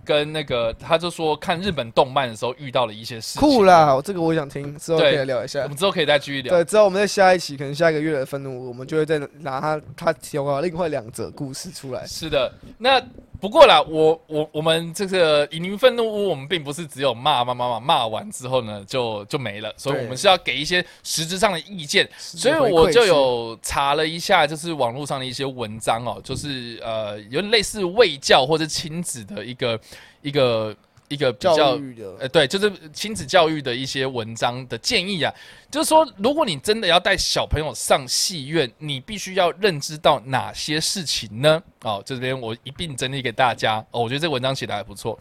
[0.06, 3.42] 跟那个，他就说看日本动漫的时候遇到了一些事情。
[3.42, 5.64] 酷啦，这个我想听，之后可以聊一下。
[5.64, 6.54] 我们之后可以再继续聊。
[6.54, 12.06] 对，之后我们在下一期，可能下一个月的愤怒，我们就会再拿他他提供另外两则故事出来。
[12.06, 13.02] 是的，那。
[13.46, 22.08] 不过啦，我我我们这个以宁愤怒屋，我们并不是只有骂骂骂骂骂完之后呢，就就没了，所以我们是要给一些实质上的意见。
[22.18, 29.80] 所以我就有查了一下，就是网络上的一些文章哦，就是呃，有点类似卫教或者亲子的一个
[30.22, 30.74] 一个。
[31.08, 31.78] 一个比较
[32.18, 35.32] 呃，对，就是亲子教育的一些文章的建议啊，
[35.70, 41.62] 就是说，如果你真的要带小朋友上戏院，你必须要认知到哪些事情呢？
[41.82, 45.16] 哦，这边我一并整理给大家哦，我觉得这文章写的还不错。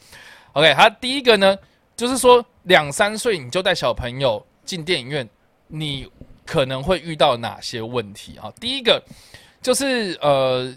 [0.53, 1.55] OK，他第一个呢，
[1.95, 5.29] 就是说两三岁你就带小朋友进电影院，
[5.67, 6.09] 你
[6.47, 8.51] 可能会遇到哪些问题啊？
[8.59, 8.99] 第一个
[9.61, 10.75] 就是呃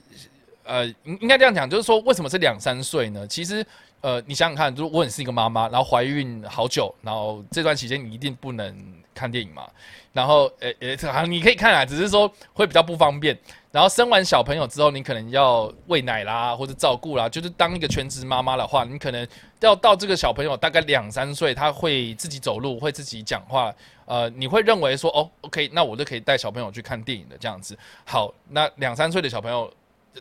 [0.64, 3.26] 呃，应应该这样讲，就是说为什么是两三岁呢？
[3.26, 3.64] 其实。
[4.01, 8.76] 呃，你想想看，如果你是一个妈妈，然后怀孕好久，然后这段期间你一定不能
[9.12, 9.68] 看电影嘛？
[10.12, 13.36] 然后，呃呃，好，你可以看啊，只是说会比较不方便。
[13.70, 19.26] 然后生完小朋友之后，你可能要喂奶啦，或者照顾啦，就是当一个全职妈妈的话，你可能
[19.61, 23.72] 要到这个小朋友大概两三岁，他会自己走路，会自己讲话，
[24.07, 27.76] 呃，你会认为说，哦，OK，那我就可以带小朋友去看电影的这样子。
[28.05, 29.72] 好，那两三岁的小朋友。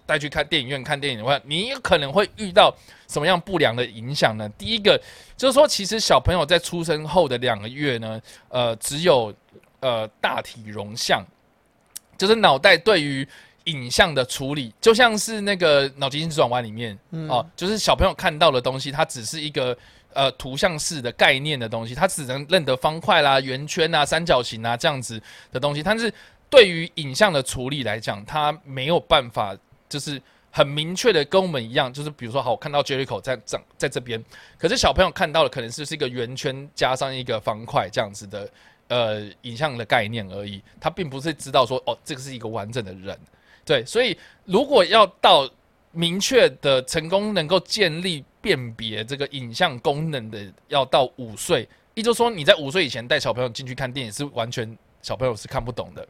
[0.06, 2.74] 带去看电影院看电影的话，你有可能会遇到
[3.08, 4.48] 什么样不良的影响呢？
[4.58, 5.02] 第一个
[5.36, 9.34] 就是说，其实小朋友在出生后的两个月呢，呃，只有
[9.80, 11.24] 呃大体容像，
[12.18, 13.28] 就是脑袋对于
[13.66, 16.98] 影像的处理，就像是那个脑筋急转弯里面
[17.30, 19.78] 哦，就是小朋友看到的东西，它只是一个
[20.14, 25.22] 呃图像式的概念的东西，它只能认得方块啦、圆圈啊、三角形啊这样子
[25.52, 26.14] 的东西，但是
[26.50, 29.56] 对于影像的处理来讲，它没有办法。
[29.90, 30.22] 就是
[30.52, 34.24] 很明确的跟我们一样，就是比如说，好，我看到 Jericho 在这在这边，
[34.58, 38.50] 可是小朋友看到的可能是是一个圆圈加上一个方块这样子的
[38.88, 43.18] 呃影像的概念而已，他并不是知道说哦，这个是一个完整的人。
[43.66, 45.50] 对，所以如果要到
[45.92, 56.08] 明确的成功能够建立辨别这个影像功能的，要到五岁，也就是说你在五岁以前带小朋友进去看电影是完全小朋友是看不懂的，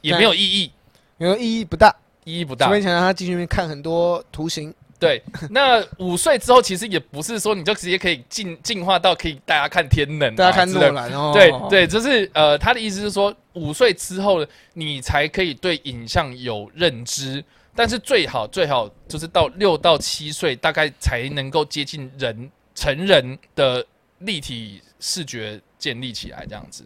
[0.00, 0.72] 也没有意义，
[1.18, 1.94] 因为意义不大，
[2.24, 2.66] 意义不大。
[2.66, 4.74] 除非想让他进去看很多图形。
[4.98, 11.32] 对，那五岁之后其实也不是说你就直接可以进进化到可以大家看天能，大家看诺兰哦。
[11.32, 17.42] 对对，就是呃，他的意思是说五岁之后你才可以对影像有认知，
[17.74, 23.82] 但是最好最好就是到六到七岁大概才能够接近人成人的
[24.18, 26.84] 立体视觉建立起来这样子。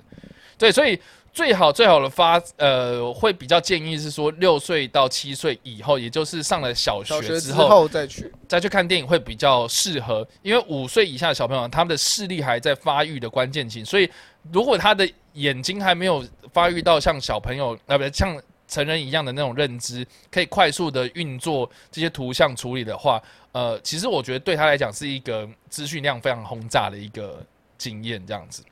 [0.56, 0.96] 对，所以。
[1.34, 14.08] 最好最好的发呃，会比较建议是说六岁到七岁以后，也就是上了小学之后再去再去看电影会比较适合，因为五岁以下的小朋友他们的视力还在发育的关键期，所以
[14.52, 23.20] 如果他的眼睛还没有发育到像小朋友啊不像成人一样的那种认知，可以快速的运作这些图像处理的话，
[23.50, 27.44] 呃，其实我觉得对他来讲是一个资讯量非常轰炸的一个
[27.76, 28.62] 经验，这样子。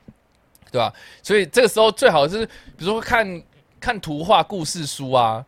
[0.72, 0.92] 对吧？
[1.22, 2.44] 所以这个时候最好是，
[2.76, 3.42] 比如说看
[3.78, 5.44] 看图画故事书啊，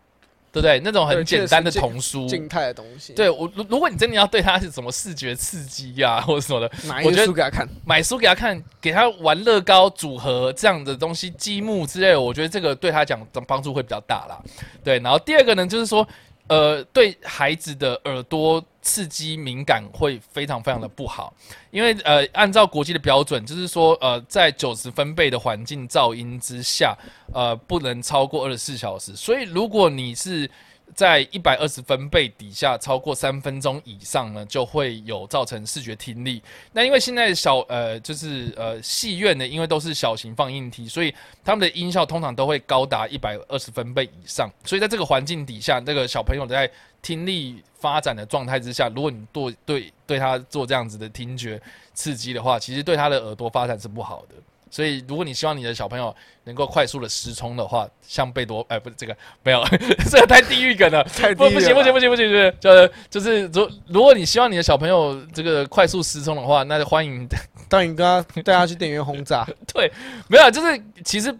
[0.52, 0.78] 对不对？
[0.84, 3.12] 那种很简单的童书，静态的东西。
[3.14, 13.18] 对我，如如果你真的要对他是什么视觉刺激呀， 或者什么的，买一书给他看，买书给他看，给他玩乐高组合这样的东西，积木之类的，我觉得这个对他讲
[13.48, 14.38] 帮助会比较大啦。
[14.84, 16.06] 对，然后第二个呢，就是说。
[16.46, 21.32] 呃，对孩子的耳朵刺激敏感会非常非常的不好，
[21.70, 26.94] 因为呃，按照国际的标准，就是说呃，在九十分贝的环境噪音之下，
[27.32, 29.16] 呃，不能超过二十四小时。
[29.16, 30.48] 所以如果你是
[30.94, 36.42] 在一百二十分贝底下超过三分钟以上呢，就会有造成视觉听力。
[36.72, 41.14] 那因为现在小呃就是呃戏院呢，因为都是小型放映厅，所以
[41.44, 44.48] 他们的音效通常都会高达一百二十分贝以上。
[44.64, 46.70] 所以在这个环境底下，这个小朋友在
[47.02, 51.60] 听力发展的状态之下，如果你对对对他做这样子的听觉
[51.92, 54.34] 刺激的话，其实对他的耳朵发展是不好的。
[54.74, 56.12] 所以，如果你希望你的小朋友
[56.42, 59.64] 能够快速的失聪的话，像贝多，哎，不是这个，没有，
[60.10, 67.24] 这个太地狱梗了，太不不行不行不行不行，就是就是如如果你希望你的小朋友这个快速失聪的话，那就欢迎，
[67.70, 69.46] 欢迎他带他去电影院轰炸。
[69.72, 69.88] 对，
[70.26, 71.32] 没有，就是其实。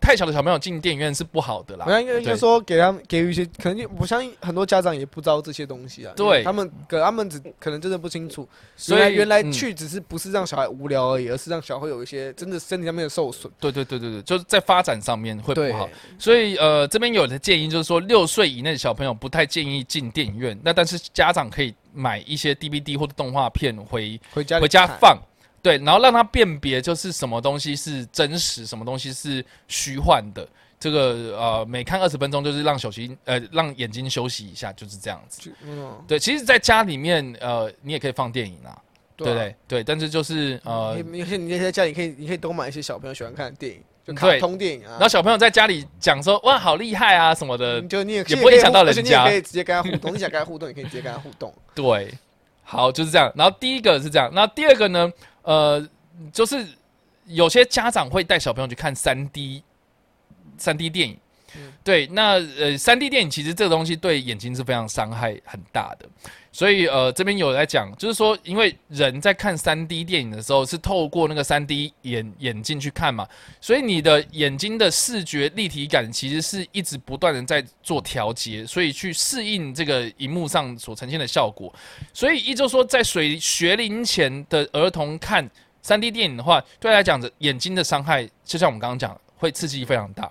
[0.00, 1.84] 太小的小朋友进电影院是不好的啦。
[2.00, 6.12] 应该应该说给他们给予一些，可能我相信很多家长也不知道这些东西啊。
[6.16, 8.48] 对，他们可他们只可能真的不清楚。
[8.76, 13.52] 所以原来去只是不是让小孩无聊而已，而是让小孩有一些真的身体上面的受损。
[13.60, 15.88] 对对对对对，就是在发展上面会不好。
[16.18, 20.58] 所以呃，这边有的建议就是说，六岁以内的小朋友不太建议进电影院。
[20.62, 25.18] 那但是家长可以买一些 DVD 或者动画片回回家回家放。
[25.62, 30.46] 对，然后让他辨别，就是什么东西是真实，什么东西是虚幻的。
[30.80, 35.52] 这个呃，每看二十分钟，就是让小心呃，让眼睛休息一下，就是这样子。
[35.66, 38.78] 嗯，对，其实，在家里面呃，你也可以放电影啊，
[39.16, 39.56] 对对？
[39.66, 44.90] 对，但是就是呃，有些你在家里可以，你可以多买一些小朋友喜欢看的电影，就卡通电影啊。
[44.90, 50.14] 然后小朋友在家里讲说哇，好厉害啊什么的，就你也也不会影响到人家，可以直接跟他互动。
[50.14, 51.52] 你想跟他互动，你可以直接跟他互动。
[51.74, 52.14] 对，
[52.62, 53.32] 好，就是这样。
[53.34, 55.10] 然后第一个是这样，那第二个呢？
[55.48, 55.88] 呃，
[56.30, 56.62] 就是
[57.24, 59.62] 有些家长会带小朋友去看三 D，
[60.58, 61.16] 三 D 电影。
[61.82, 66.06] 对，那呃，三 D 电影其实这个东西对眼睛是非常伤害很大的。
[66.58, 73.24] 所以呃，这边有在讲，就是说，因为人在看三 D 电影的时候是透过那个三 D 眼眼镜去看嘛，
[73.60, 81.72] 所以你的眼睛的视觉立体感其实是一直不断的在做调节，所以去适应这个荧幕上所呈现的效果。
[82.12, 85.48] 所以，依旧说，在水学龄前的儿童看
[85.80, 90.28] 三 D 电影的话，对来讲的眼睛的伤害，就像我们刚刚讲，会刺激非常大，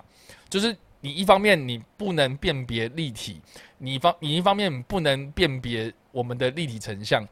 [0.50, 0.76] 就是。
[1.00, 3.40] 你一方面你不能辨别立体，
[3.78, 7.24] 你方你一方面不能辨别我们的立体成像，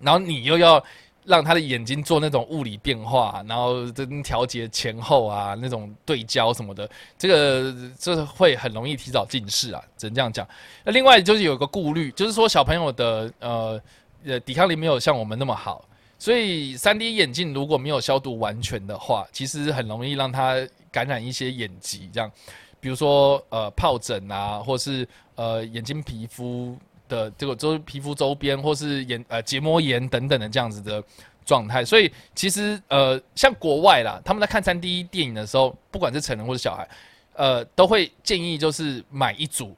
[0.00, 0.82] 然后你又要
[1.24, 10.46] 让他的眼睛做那种物理变化，然后跟调节前后啊那种对焦什么的，这个这会很容易提早近视啊，只能这样讲。
[10.84, 13.80] 那另外就是有个顾虑，就是说小朋友的呃
[14.24, 15.84] 呃抵抗力没有像我们那么好，
[16.18, 20.56] 所以三 D 眼镜如果没有消毒完全的话，其实很容易让他
[20.90, 22.30] 感染一些眼疾这样。
[22.82, 25.06] 比如说，呃，疱疹啊，或是
[25.40, 26.76] 呃眼睛皮肤
[27.08, 31.02] 的这个周皮肤周边，或是眼呃结膜炎等等的这样子的
[31.46, 31.82] 状态。
[31.82, 36.86] 所以其实呃，像国外啦，他们在看三 D 电影的时候，不管是成人或者小孩，
[37.32, 39.74] 呃，都会建议就是买一组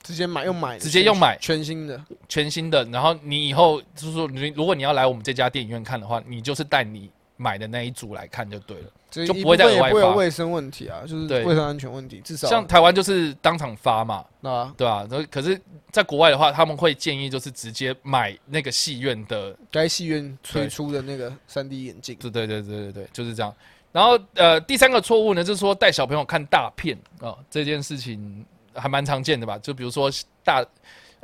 [0.00, 8.86] 直接买用买的，直接用买全新的，全新的，然后你以后就是说，你如果你要来我们这家电影院看的话，你就是带你买的那一组来看就对了。
[9.10, 15.60] 就就不会再额外发不会有卫生问题啊，就是对卫生安全问题，至少像台湾就是当场发嘛，啊，对吧、然后可是，
[15.92, 23.54] 在国外的话，他们会建议就是直接买那个戏院的，该戏院推出的那个三 D 眼镜，对对对对对对，就是这样。
[23.92, 29.56] 然后呃，第三个错误呢，就是说带小朋友看大片哦，这件事情还蛮常见的吧？
[29.58, 30.10] 就比如说
[30.42, 30.66] 大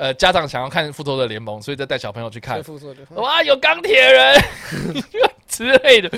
[0.00, 2.54] 呃家长想要看《复仇者联盟》，所以再带小朋友去看。
[2.54, 4.42] 最，复杂的哇，有钢铁人
[5.46, 6.10] 之类的，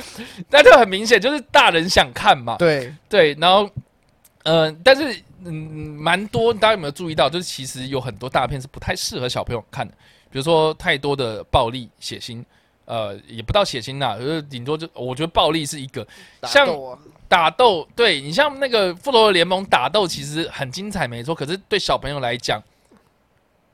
[0.51, 2.57] 那就很明显就是大人想看嘛。
[2.59, 3.69] 对，对，然后，
[4.45, 7.29] 呃，但是，嗯，蛮多，大家有没有注意到？
[7.29, 9.93] 就是其实有很多大片是不太适合小朋友看的，
[10.31, 12.41] 比如说太多的暴力、血腥，
[12.85, 16.07] 呃，也不到血腥啦，就是顶多就我觉得暴力是一个。
[16.39, 16.69] 打像
[17.27, 22.63] 打斗，对你像那个《复仇者联盟》打斗其实很精彩，没错，可是对小朋友来讲，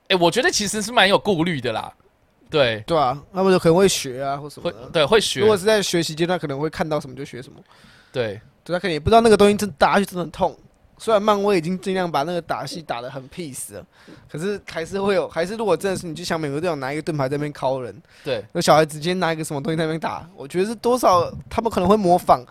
[0.09, 1.93] 哎，我觉得其实是蛮有顾虑的啦，
[2.51, 4.77] 对，对啊，他们就可能会学啊或什么会。
[4.93, 7.59] 对会学如，果是在学习阶段，可能会看到什么就学什么，
[8.11, 10.57] 对对他可能也不知道那个东西真打下去真的很痛。
[11.01, 13.87] 虽然漫威已经尽量把那个打戏打得很 peace 了，
[14.29, 17.95] 可是还是会有，还是如果真的是你就想美国队长拿一个盾牌在那边敲人，
[18.25, 22.45] 对那小孩直接拿一个什么东西在那边打，我觉得是多少他们可能会模仿。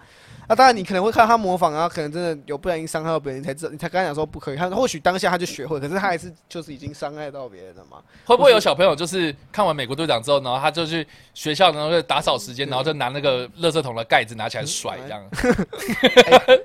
[0.47, 4.55] 啊，当然你可能会看他模仿，然后可能真的有不小心伤害到别人，你才知道，你才刚才讲说不可以。
[4.57, 7.97] 他或许当下他就学会，可是他还是就是已经伤害到别人了嘛。
[8.25, 15.21] 会不会有小朋友就是看完美国队长之后，然后他就去学校，然后就打扫时间，然后就拿那个垃圾桶的盖子拿起来甩这样？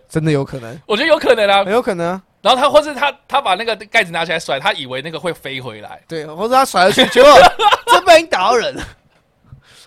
[0.08, 1.64] 真的有可能， 我觉得有可能啊。
[1.64, 2.22] 很有可能啊。
[2.40, 6.00] 然后他或是他他把那个盖子拿起来甩，他以为那个会飞回来。
[6.06, 7.32] 对，或者他甩了去，结果
[7.86, 8.82] 真不小心打到人了。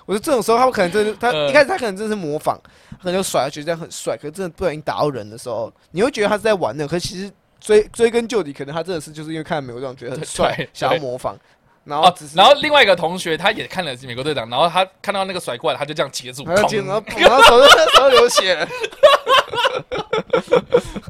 [0.06, 1.50] 我觉得这种时候，他们可能真的，他呃。
[1.50, 2.60] 一开始他可能真的是模仿，
[2.92, 4.16] 他可能就甩下去，这样很帅。
[4.16, 11.36] 可是真的不小心打到人的时候，你会觉得他是在玩的，可是其实追追根究底，可能他真的是就是因为看美国队长觉得很帅， 想要模仿，
[11.84, 18.54] 然后哦只，是然后另外一个同学他也看了美国队长，然后他看到那个甩过来，他就这样接住，然后然后然后手就手流血。
[18.56, 18.68] 了，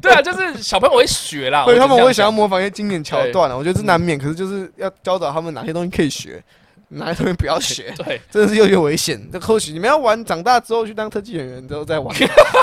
[0.00, 6.42] 对啊，就是小朋友会学啦，所以他们会想要模仿一些经典桥段啊，我觉得这难免，可是就是要教导他们哪些东西可以学，
[6.88, 7.92] 哪些东西不要学。
[7.98, 9.20] 对，真的是有点危险。
[9.32, 12.14] 这或许你们要玩，长大之后去当特技演员之后再玩，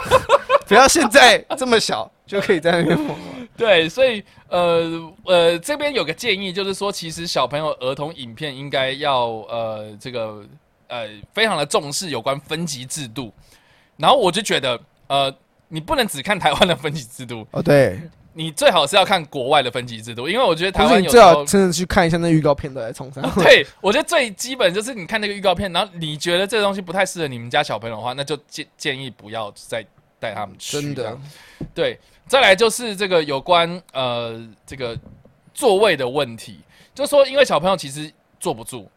[0.68, 3.18] 不要现在这么小就可以在那边疯玩。
[3.56, 10.44] 对，所以呃呃，这边有个建议，就是说，其实小朋友儿童影片应该要呃这个
[10.88, 13.32] 呃非常的重视有关分级制度，
[13.96, 15.32] 然后我就觉得呃
[15.68, 18.00] 你不能只看台湾的分级制度，哦，对，
[18.34, 21.46] 你最好是要看国外的分级制度，因为我觉得台湾有最好。
[21.46, 29.86] 真的去看一下那预告片都在冲上 对，我觉得最基本就是你看那个预告片，然后你觉得这个东西不太适合你们家小朋友的话，那就建建议不要再
[30.20, 30.82] 带他们去。
[30.82, 31.18] 真的，
[31.74, 32.00] 对。
[32.26, 34.98] 再来就是这个有关呃这个
[35.54, 36.62] 座位的问题，
[36.96, 38.10] 就是说因为小朋友其实
[38.40, 38.90] 坐不住，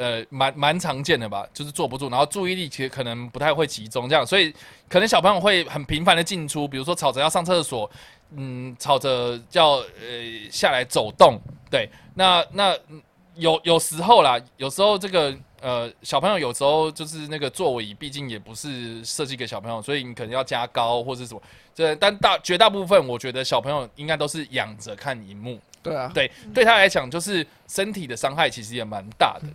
[0.00, 4.50] 呃，蛮蛮常见的吧，就是坐不住，然后注意力其实可能不太会集中，这样，所以
[4.88, 7.90] 可能小朋友会很频繁的进出，比如说吵着要上厕所，
[8.34, 9.84] 嗯，吵着要呃
[10.50, 11.38] 下来走动，
[11.70, 13.02] 对，那那嗯
[13.34, 21.42] 有有时候啦，有时候这个呃小朋友有时候就是那个座椅，毕竟也不是设计给小朋友，所以你可能要加高或是什么，
[21.74, 29.46] 这但大绝大部分我觉得小朋友应该都是仰着看荧幕，对啊，对，对他来讲就是身体的伤害其实也蛮大的。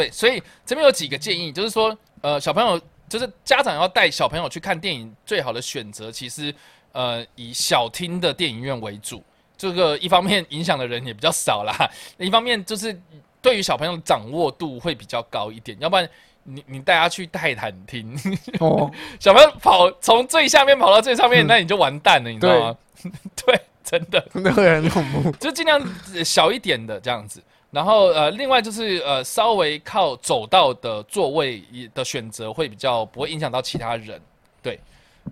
[0.00, 6.54] 对，所以这边有几个建议，就是说，呃，小朋友就是家长要带小朋友去看电影，最好的选择其实
[6.92, 9.22] 呃以小厅的电影院为主。
[9.58, 12.98] 这个一方面影响的人也比较少啦，一方面就是
[13.42, 16.08] 对于小朋友的掌握度会比较高一点，要不然。
[16.42, 18.18] 你你带他去泰坦厅，
[18.60, 18.90] 哦，
[19.20, 22.76] 小朋友跑从最下面跑到最上面，嗯那你就完蛋了，你知道吗？
[23.44, 24.26] 对， 真的。
[24.32, 25.30] 真的会很恐怖。
[25.38, 25.78] 就尽量
[26.14, 27.42] 呃小一点的这样子。
[27.70, 31.62] 然后呃，另外就是呃，稍微靠走道的座位
[31.94, 34.20] 的选择会比较不会影响到其他人，
[34.60, 34.78] 对，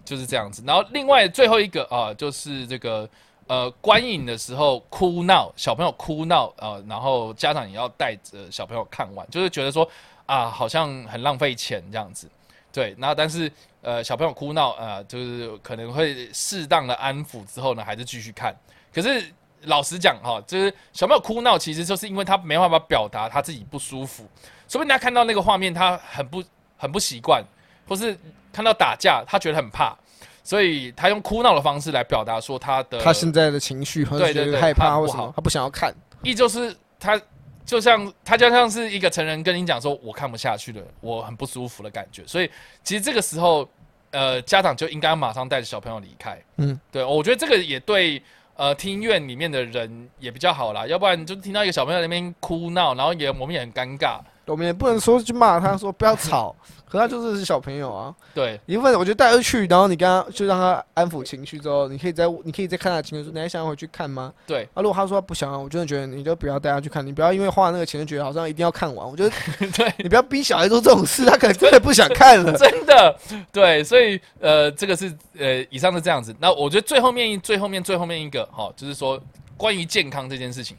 [0.04, 0.62] 就是这样子。
[0.64, 3.08] 然后另外最后一个啊、就是这个
[3.48, 9.88] 呃，观影的时候哭闹，小朋友哭闹呃，然后家长也要带着小朋友看完，就是觉得说
[10.26, 12.28] 啊，好像很浪费钱这样子，
[12.72, 12.94] 对。
[12.98, 18.54] 然后但是呃，小朋友哭闹呃，就是可能会适当的安抚之后呢，还是继续看。
[18.92, 19.24] 可是
[19.62, 24.28] 老实讲哈，就是小朋友哭闹，其实就是因为他没办法表达他自己不舒服，
[24.68, 26.42] 说不定他看到那个画面，他很不
[26.76, 27.42] 很不习惯，
[27.86, 28.16] 或是
[28.52, 29.96] 看到打架，他觉得很怕，
[30.42, 35.94] 所以他用哭闹的方式来表达说他的，他现在的情绪，或者对对对害怕或什么，他不想要看。
[36.22, 37.20] 一就是他。
[37.68, 42.26] 就像他就像是一个成人跟你讲说，我看不下去了，我很不舒服的感觉。
[42.26, 42.50] 所以
[42.82, 43.68] 其实这个时候，
[44.10, 46.42] 呃，家长就应该马上带着小朋友离开。
[46.56, 48.22] 嗯，对，我觉得这个也对
[48.58, 54.18] 呃听院里面的人也比较好啦，要不然就听到一个小朋友在那边哭闹，然后也我们也很尴尬。
[54.48, 56.54] 我们也不能说去骂他，说不要吵。
[56.88, 64.32] 可他就是小朋友啊，对，一部分我觉得带他去，然后你跟他就让他安抚情绪之后，你可以再你可以再看他情绪，说你还想要回去看吗？
[64.46, 69.06] 对，啊，如果他说不想，我真的觉得你就不要带他去看，你不要因为花那个钱就觉得好像一定要看完。
[69.06, 69.30] 我觉得，
[69.76, 72.52] 对你不要逼小孩做这种事，他可能真的不想看了。
[72.56, 73.14] 真的，
[73.52, 76.34] 对，所以呃，这个是呃，以上是这样子。
[76.40, 79.20] 那我觉得最后面一最后面最后面一个哈，就是说
[79.58, 80.74] 关于健康这件事情，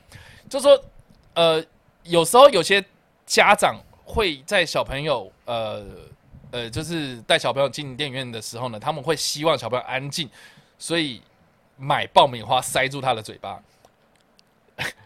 [0.50, 0.84] 就是说
[1.36, 1.64] 呃，
[2.06, 2.84] 有时候有些
[3.30, 3.80] 家长。
[4.12, 5.86] 会在小朋友呃
[6.50, 10.28] 呃，就是带小朋友进电影院的时候呢，他们会希望小朋友安静，
[10.80, 11.22] 所以
[11.78, 13.62] 买爆米花塞住他的嘴巴，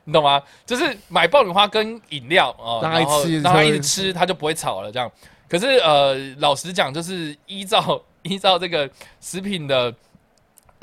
[0.05, 0.41] 你 懂吗？
[0.65, 4.89] 就是买爆米花跟饮料啊，然后让他一直吃，他就不会吵了。
[4.89, 5.11] 这样，
[5.49, 9.93] 可是呃，老实讲，就是依照依照这个食品的。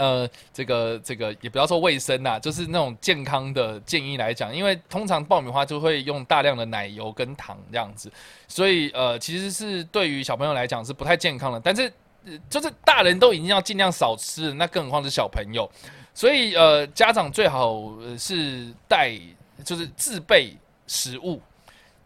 [0.01, 8.11] 呃，这个这个也不要说卫生呐，就是那种健康的建议来讲，因为通常爆米花就会用大量的奶油跟糖这样子，
[8.48, 11.61] 所以呃，其实是对于小朋友来讲是不太健康的。
[11.61, 11.92] 但是
[12.48, 15.70] 就是大人都已经要尽量少吃，那更何况是小朋友，
[16.14, 19.12] 所以呃，家长最好是带
[19.62, 21.38] 就是自备食物。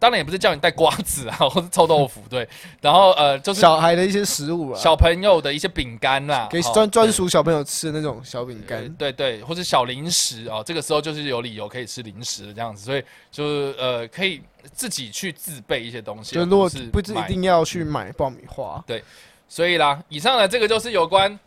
[0.05, 2.47] 当然也不是叫你带瓜子啊， 或是臭豆腐，对。
[2.83, 10.63] 然后呃，就是小孩的一些食物啊，小朋友的一些饼干啦，给专专属小朋友吃的那种小饼干，对对，或者小零食啊。
[10.63, 14.43] 这个时候就是有理由可以吃零食这样子，所以就是呃，可以
[14.75, 16.35] 自己去自备一些东西。
[16.35, 19.03] 就如果不是一定要去买爆米花，对。
[19.49, 21.39] 所以啦，以上的这个就是有关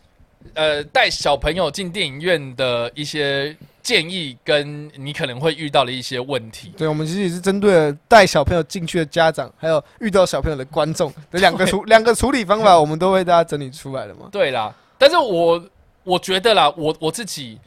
[0.56, 3.56] 呃带小朋友进电影院的一些。
[3.88, 14.28] 建议跟你可能会遇到的一些问题，对我们其实也是针对带小朋友进去的家长，还有遇到小朋友的观众的两个处 两个处理方法，我们都为大家整理出来了嘛。
[14.30, 15.64] 对啦，但是我
[16.04, 17.58] 我觉得啦，我我自己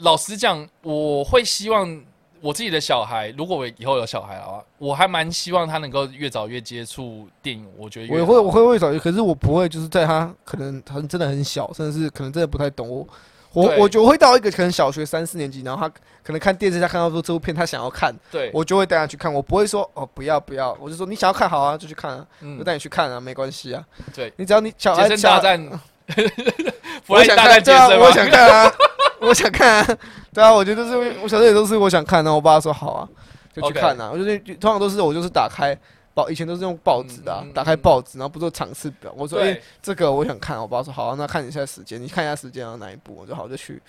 [0.00, 1.98] 老实讲，我会希望
[2.42, 7.66] 我自己的小孩，如果我以后有小孩的话，我还蛮希望他能够越早越接触电影。
[7.78, 13.08] 我觉得我会我会越早，可是我不会就是在他可能他真的很小，甚至是可能真的不太懂我。
[13.54, 19.32] 我我就会到一个可能小学三四年级，然后他可能看电视，他看到说这部片他想要看，对我就会带他去看。
[19.32, 22.26] 我不会说哦不要不要，我就说你想要看好啊就去看啊，
[22.58, 23.82] 就带你去看啊，没关系啊。
[24.14, 25.80] 对你只要你小孩大战，
[27.06, 28.72] 我想看对啊，我想看啊，
[29.20, 29.98] 我想看啊，
[30.32, 33.08] 对啊，我觉得是我小时候也都是我想看啊，我爸说好啊，
[33.54, 34.10] 就去看啊。
[34.12, 35.76] 我就是通常都是我就是打开。
[36.14, 39.12] 报以前都是用报纸的，打开报纸，然后不做场次表。
[39.16, 43.82] 我说：“哎，这个我想看。”我爸说：“好，那看一下时间，你看一下时间，然后哪一部？”我就好就去。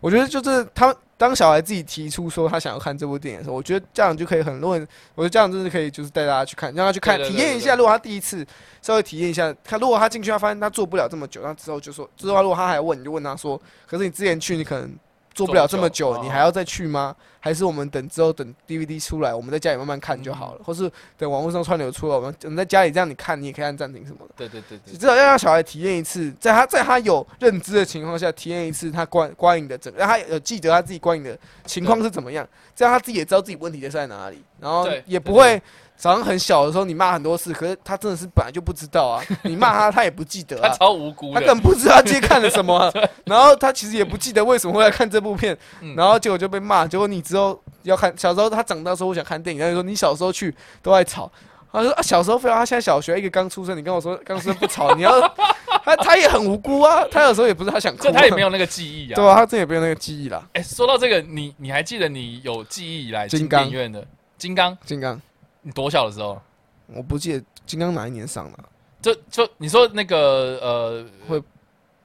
[0.00, 7.76] 我觉得就是他当小孩自己提出说他想要看这部电影的时候，我觉得家长就可以很多人，我觉得家长真的可以就是带大家去看，让他去看体验一下。
[7.76, 8.46] 如果他第一次
[8.80, 14.90] 稍微体验一下，他如果他进去他发现他做不了这么久，那之后就说之后如果他还问，你就问他说：“可是你之前去，你可能。”
[15.34, 17.14] 做不了这么久，你还要再去吗？
[17.42, 24.34] 还是我们等之后等 DVD 出来，我们在家里慢慢看就好了，或是等网络上串流出来，我们我们在家里这样你看，你也可以按暂停什么的。
[24.36, 35.60] 对对对对，至少要让小孩体验一次，在他在他有认知的情况下体验一次他观观影的整，让他有记得他自己观影的情况是怎么样，这样他自己也知道自己问题在哪里，然后也不会。
[36.00, 39.22] 早上很小的时候，你骂很多次，可是他真的是本来就不知道啊。
[39.44, 40.68] 你骂他，他也不记得啊。
[40.70, 42.90] 他超无辜，他根本不知道他今天看了什么。
[43.26, 45.54] 然后他其实也不记得为什么会来看这部片。
[45.94, 46.86] 然后结果就被骂。
[46.86, 51.30] 结果你之后要看，小时候他长大说我想看电影，他就说你小时候去都爱吵。
[51.70, 55.20] 他说啊，小时候非要他现在小学一个刚出生，你跟我说刚出生不吵，你要
[55.84, 57.04] 他他也很无辜啊。
[57.10, 59.16] 他有时候也不是他想，这他也没有那个记忆啊。
[59.16, 60.42] 对啊，他这也没有那个记忆啦。
[60.54, 64.02] 哎，说到这个，你你还记得你有记忆以来进电影院的
[64.38, 64.76] 金刚？
[64.84, 65.20] 金刚，
[65.62, 66.40] 你多小的时候？
[66.86, 68.58] 我不记得金刚哪一年上的，
[69.00, 71.42] 就就你说那个呃，会。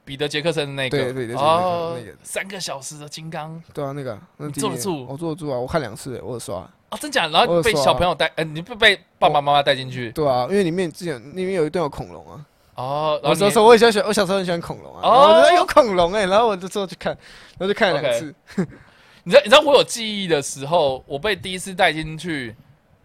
[0.04, 2.16] 彼得杰克森那个，对对对，哦，那个。
[2.22, 4.16] 三个小时的金刚，对啊，那个
[4.52, 6.58] 坐得住，我坐得住啊，我看两次，我有刷。
[6.58, 7.26] 啊，真假？
[7.26, 10.12] 然后被小朋友带，呃，你不被爸爸妈妈带进去？
[10.12, 12.46] 对啊，因为里面之前里面有一段有恐龙啊，
[12.76, 17.12] 哦，我小时候我也喜欢，我小时候很喜欢恐龙啊，哦，我觉得有恐龙哎，然后我就之后去看，
[17.58, 18.32] 然后就看了两次。
[19.24, 22.54] 你知道你知道我有记忆的时候，我被第一次带进去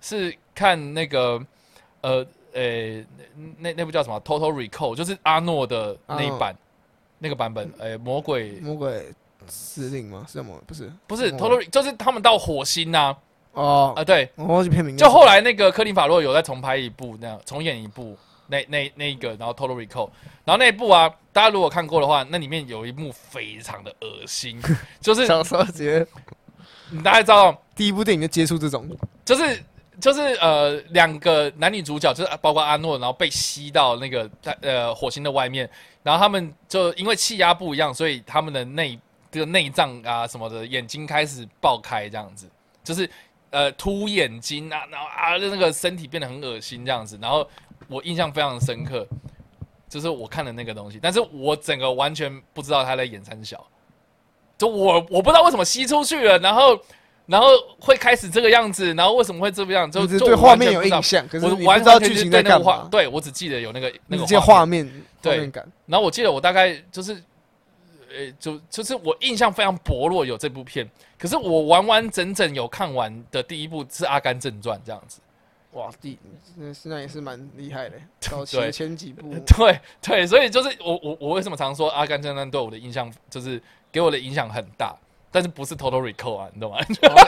[0.02, 1.42] 是看那个。
[2.04, 3.06] 呃，诶，
[3.60, 6.56] 那那部叫什么？Total Recall，就是阿诺的那一版，
[7.20, 9.06] 那个版本，诶，魔鬼魔鬼
[9.46, 10.26] 司令吗？
[10.28, 10.60] 是什么？
[10.66, 13.16] 不是，不是 Total，就是他们到火星呐。
[13.52, 14.98] 哦，啊，对，我忘记片名。
[14.98, 20.10] 就后来那个科林法洛有再重拍一部，那样重演一部，那那那一个，然后 Total Recall，
[20.44, 24.60] 然后那一部啊，大家如果看过的话，那里面有一幕非常的恶心，
[25.00, 26.04] 就是小时候直接，
[26.90, 28.90] 你大概知道第一部电影就接触这种，
[29.24, 29.64] 就是。
[30.02, 34.28] 就是呃，两个男女主角，就是包括阿诺，然后被吸到那个
[34.62, 35.70] 呃火星的外面，
[36.02, 39.00] 然后他们就因为气压不一样，所以他们的内
[39.30, 42.50] 这个内脏啊什么的，眼睛开始爆开这样子，
[42.84, 43.08] 就是
[43.52, 47.48] 呃凸眼睛啊，然后啊就那个身体变得很恶心这样子，然后
[47.88, 49.08] 我印象非常深刻，
[49.88, 53.64] 就是我看的那个东西，但是我整个完全不知道他在演三小，
[54.58, 56.76] 就我我不知道为什么吸出去了，然后。
[57.32, 57.48] 然后
[57.80, 59.90] 会开始这个样子，然后为什么会这个样？
[59.90, 62.90] 就对画面有印象，可是我不知道剧情在干嘛。
[62.92, 64.92] 对我只记得有那个那个画面
[65.24, 65.66] 画面感。
[65.86, 67.14] 然后我记得我大概就是，
[68.10, 70.86] 呃，就就是我印象非常薄弱有这部片，
[71.18, 75.22] 可是我完完整整有看完的第一部是《阿甘正传》这样子。
[75.72, 76.20] 哇，第
[76.58, 79.34] 那现在也是蛮厉害的， 早期前几部。
[79.56, 84.94] 对对，所以就是我我我为什么常说《阿甘正传》对我的印象就是给我的影响很大。
[85.32, 86.80] 但是不是 Total Recall 啊，你懂吗？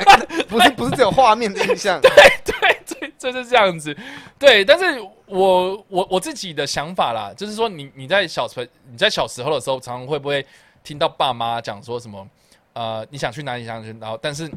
[0.49, 2.01] 不是不是只有画面的印象。
[2.01, 2.11] 对
[2.43, 3.95] 对对，就是这样子。
[4.37, 10.45] 对，但是我我我自己的想法啦，就是说你你在小时你在小时候的时候，常常会不会
[10.83, 12.27] 听到爸妈讲说什么？
[12.73, 13.95] 呃，你想去哪里想去？
[14.01, 14.51] 然后但是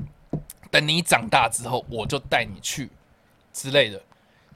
[0.70, 2.90] 等你长大之后，我就带你去
[3.52, 4.02] 之类的。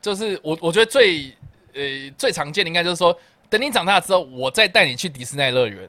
[0.02, 1.32] 就是我我觉得最
[1.74, 1.80] 呃
[2.18, 3.16] 最常见的应该就是说，
[3.48, 5.88] 等你长大之后，我再带你去迪士尼乐园。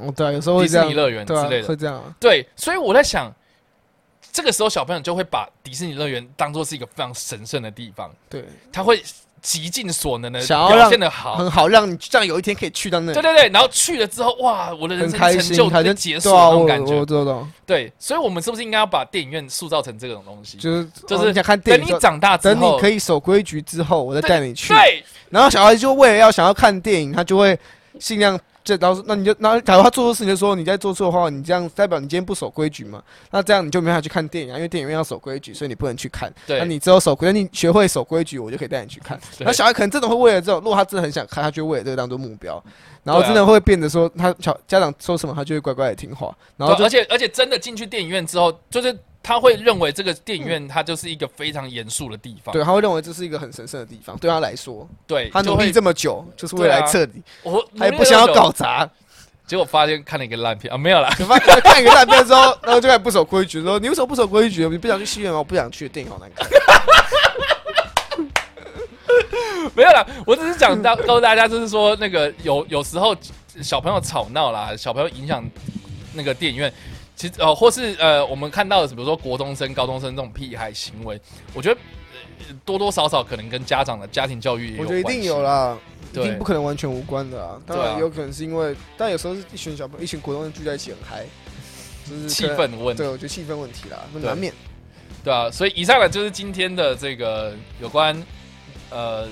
[0.00, 2.02] 哦，对，啊有时候会迪士尼乐园之类的会这样。
[2.20, 3.32] 对，所以我在想，
[4.32, 8.10] 这个时候小朋友就会把迪士尼乐园当做是一个非常神圣的地方。
[8.28, 9.02] 对，他会
[9.40, 13.12] 极尽所能的想要表现的好，很好，让你这样有一天可以去到那。
[13.12, 16.94] 对对对，然后去了之后，哇，我的人生成就就结束那种感觉。
[16.94, 17.46] 我知道。
[17.64, 20.58] 对，所以我们是不是应该要把电影院塑造成这种东西？
[20.58, 24.74] 就是就是想看电影，等你长大之后，等你可以守规矩之后，我再带你去。
[24.74, 25.02] 对。
[25.30, 27.58] 然后小孩就为了要想要看电影，他就会
[27.98, 28.38] 尽量。
[28.66, 33.00] 这到时那你就那假如他做错事情，的时候你在做错的话，你这样代表你今天不守规矩嘛？
[33.30, 36.28] 那这样你就没法去看电影啊，因为电影院要守规矩，所以你不能去看。
[36.48, 39.16] 对，那你只有守规，你学会守规矩，我就可以带你去看。
[39.38, 42.60] 那小孩可能真的会为了这种，如果他真的很想看，他就为了这个当做目标，
[43.04, 46.36] 然后真的会变得说，他小家长说什么，他就会乖乖的听话。
[46.56, 48.98] 然后而且而且真的进去电影院之后，就是。
[49.26, 52.52] 他会认为这个电影院，它就是一个非常严肃的地方。
[52.52, 54.16] 对，他会认为这是一个很神圣的地方。
[54.18, 57.20] 对他来说，对他努力这么久，就是为了来这里。
[57.42, 58.88] 我还不想要搞砸，
[59.44, 61.10] 结果发现看了一个烂片啊，没有啦。
[61.26, 64.64] 发现看一个烂片之后， 然后就开始不守规矩，说你为什么不守规矩？
[64.68, 65.38] 你不想去戏院吗？
[65.38, 66.46] 我不想去，电影好难看。
[69.74, 73.12] 没有啦，我只是讲到告诉大家，就是说那个有有时候
[73.60, 75.44] 小朋友吵闹啦，小朋友影响
[76.14, 76.72] 那个电影院。
[77.16, 81.18] 其实呃，或是呃，我们看到的，比如说国中生、高中生这种屁孩行为，
[81.54, 81.80] 我觉得
[82.62, 85.78] 多多少少可能跟家长的家庭教育，我觉得一定有啦，
[86.12, 87.58] 一定不可能完全无关的啊。
[87.66, 91.24] 当然有可能是因为，但有时候是一群小朋友、一群国中生聚在一起很嗨，
[92.06, 93.02] 就是 气氛问题。
[93.02, 94.52] 对，我觉得气氛问题啦，难免。
[95.24, 98.22] 对啊，所以以上呢就是今天的这个有关
[98.90, 99.26] 呃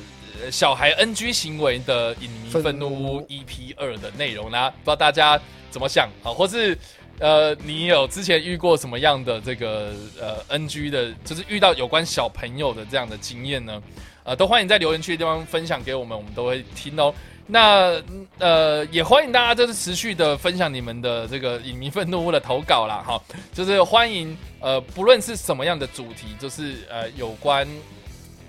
[0.50, 5.38] 小孩 NG 行为的影迷愤怒屋 EP 二的内容啦，不知道大家
[5.70, 6.78] 怎么想啊，或是。
[7.20, 13.82] 呃，你有之前遇过什么样的这个呃 NG 的，就是遇到有关小朋友的这样的经验呢？
[14.24, 17.14] 呃，都欢迎在留言区的地方分享给我们，我们都会听哦。
[17.46, 18.02] 那
[18.38, 27.68] 呃，也欢迎大家就是持续的分享你们的这个影迷愤怒屋的投稿啦，哈，就是欢迎呃，不论是什么样的主题，就是呃有关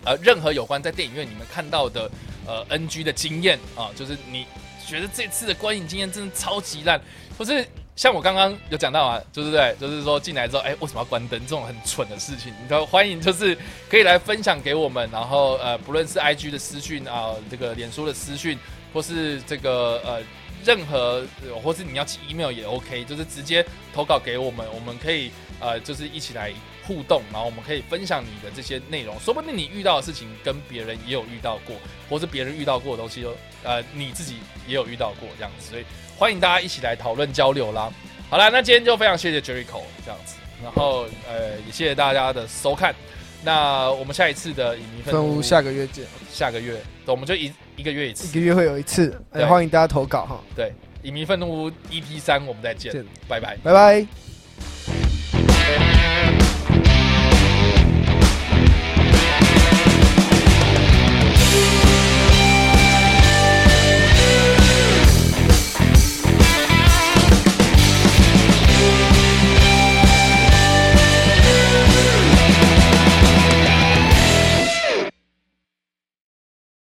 [0.05, 2.09] 呃任何有关在电影院你们看到的
[2.47, 4.45] 呃 NG 的经验啊，就是你
[4.87, 6.99] 觉得这次的观影经验真的超级烂，
[7.37, 7.67] 不是？
[7.95, 11.39] 像我刚刚有讲到啊，就是对，就是说进来之后，哎，为什么要关灯？
[11.41, 13.57] 这种很蠢的事情，你都欢迎，就是
[13.89, 15.09] 可以来分享给我们。
[15.11, 18.59] 然后呃，不论是 IG 的私讯啊，这个脸书的私讯，
[18.93, 20.21] 或是这个呃，
[20.65, 21.23] 任何，
[21.63, 25.31] 或是你要寄 email 也 OK，就是直接投稿给我们，我们可以
[25.61, 26.51] 呃，就是一起来
[26.85, 29.17] 互动，然后我们可以分享你的这些内容。
[29.21, 31.77] 说不定你遇到的事情跟别人也有遇到过，
[32.09, 33.25] 或是别人遇到过的东西，
[33.63, 35.85] 呃，你自己也有遇到过这样子，所以。
[36.17, 37.91] 欢迎大家一起来讨论交流啦！
[38.29, 42.95] 好啦，那今天就非常谢谢 Jericho 这样子，然后呃也谢谢大家的收看。
[43.43, 50.41] 那我们下一次的影迷分屋下个月见，下个月我们就一一个月一次，一个月会有一次，也欢迎大家投稿哈。
[50.55, 52.91] 对，影迷愤怒 EP 三我们再见，
[53.27, 54.05] 拜拜，拜拜。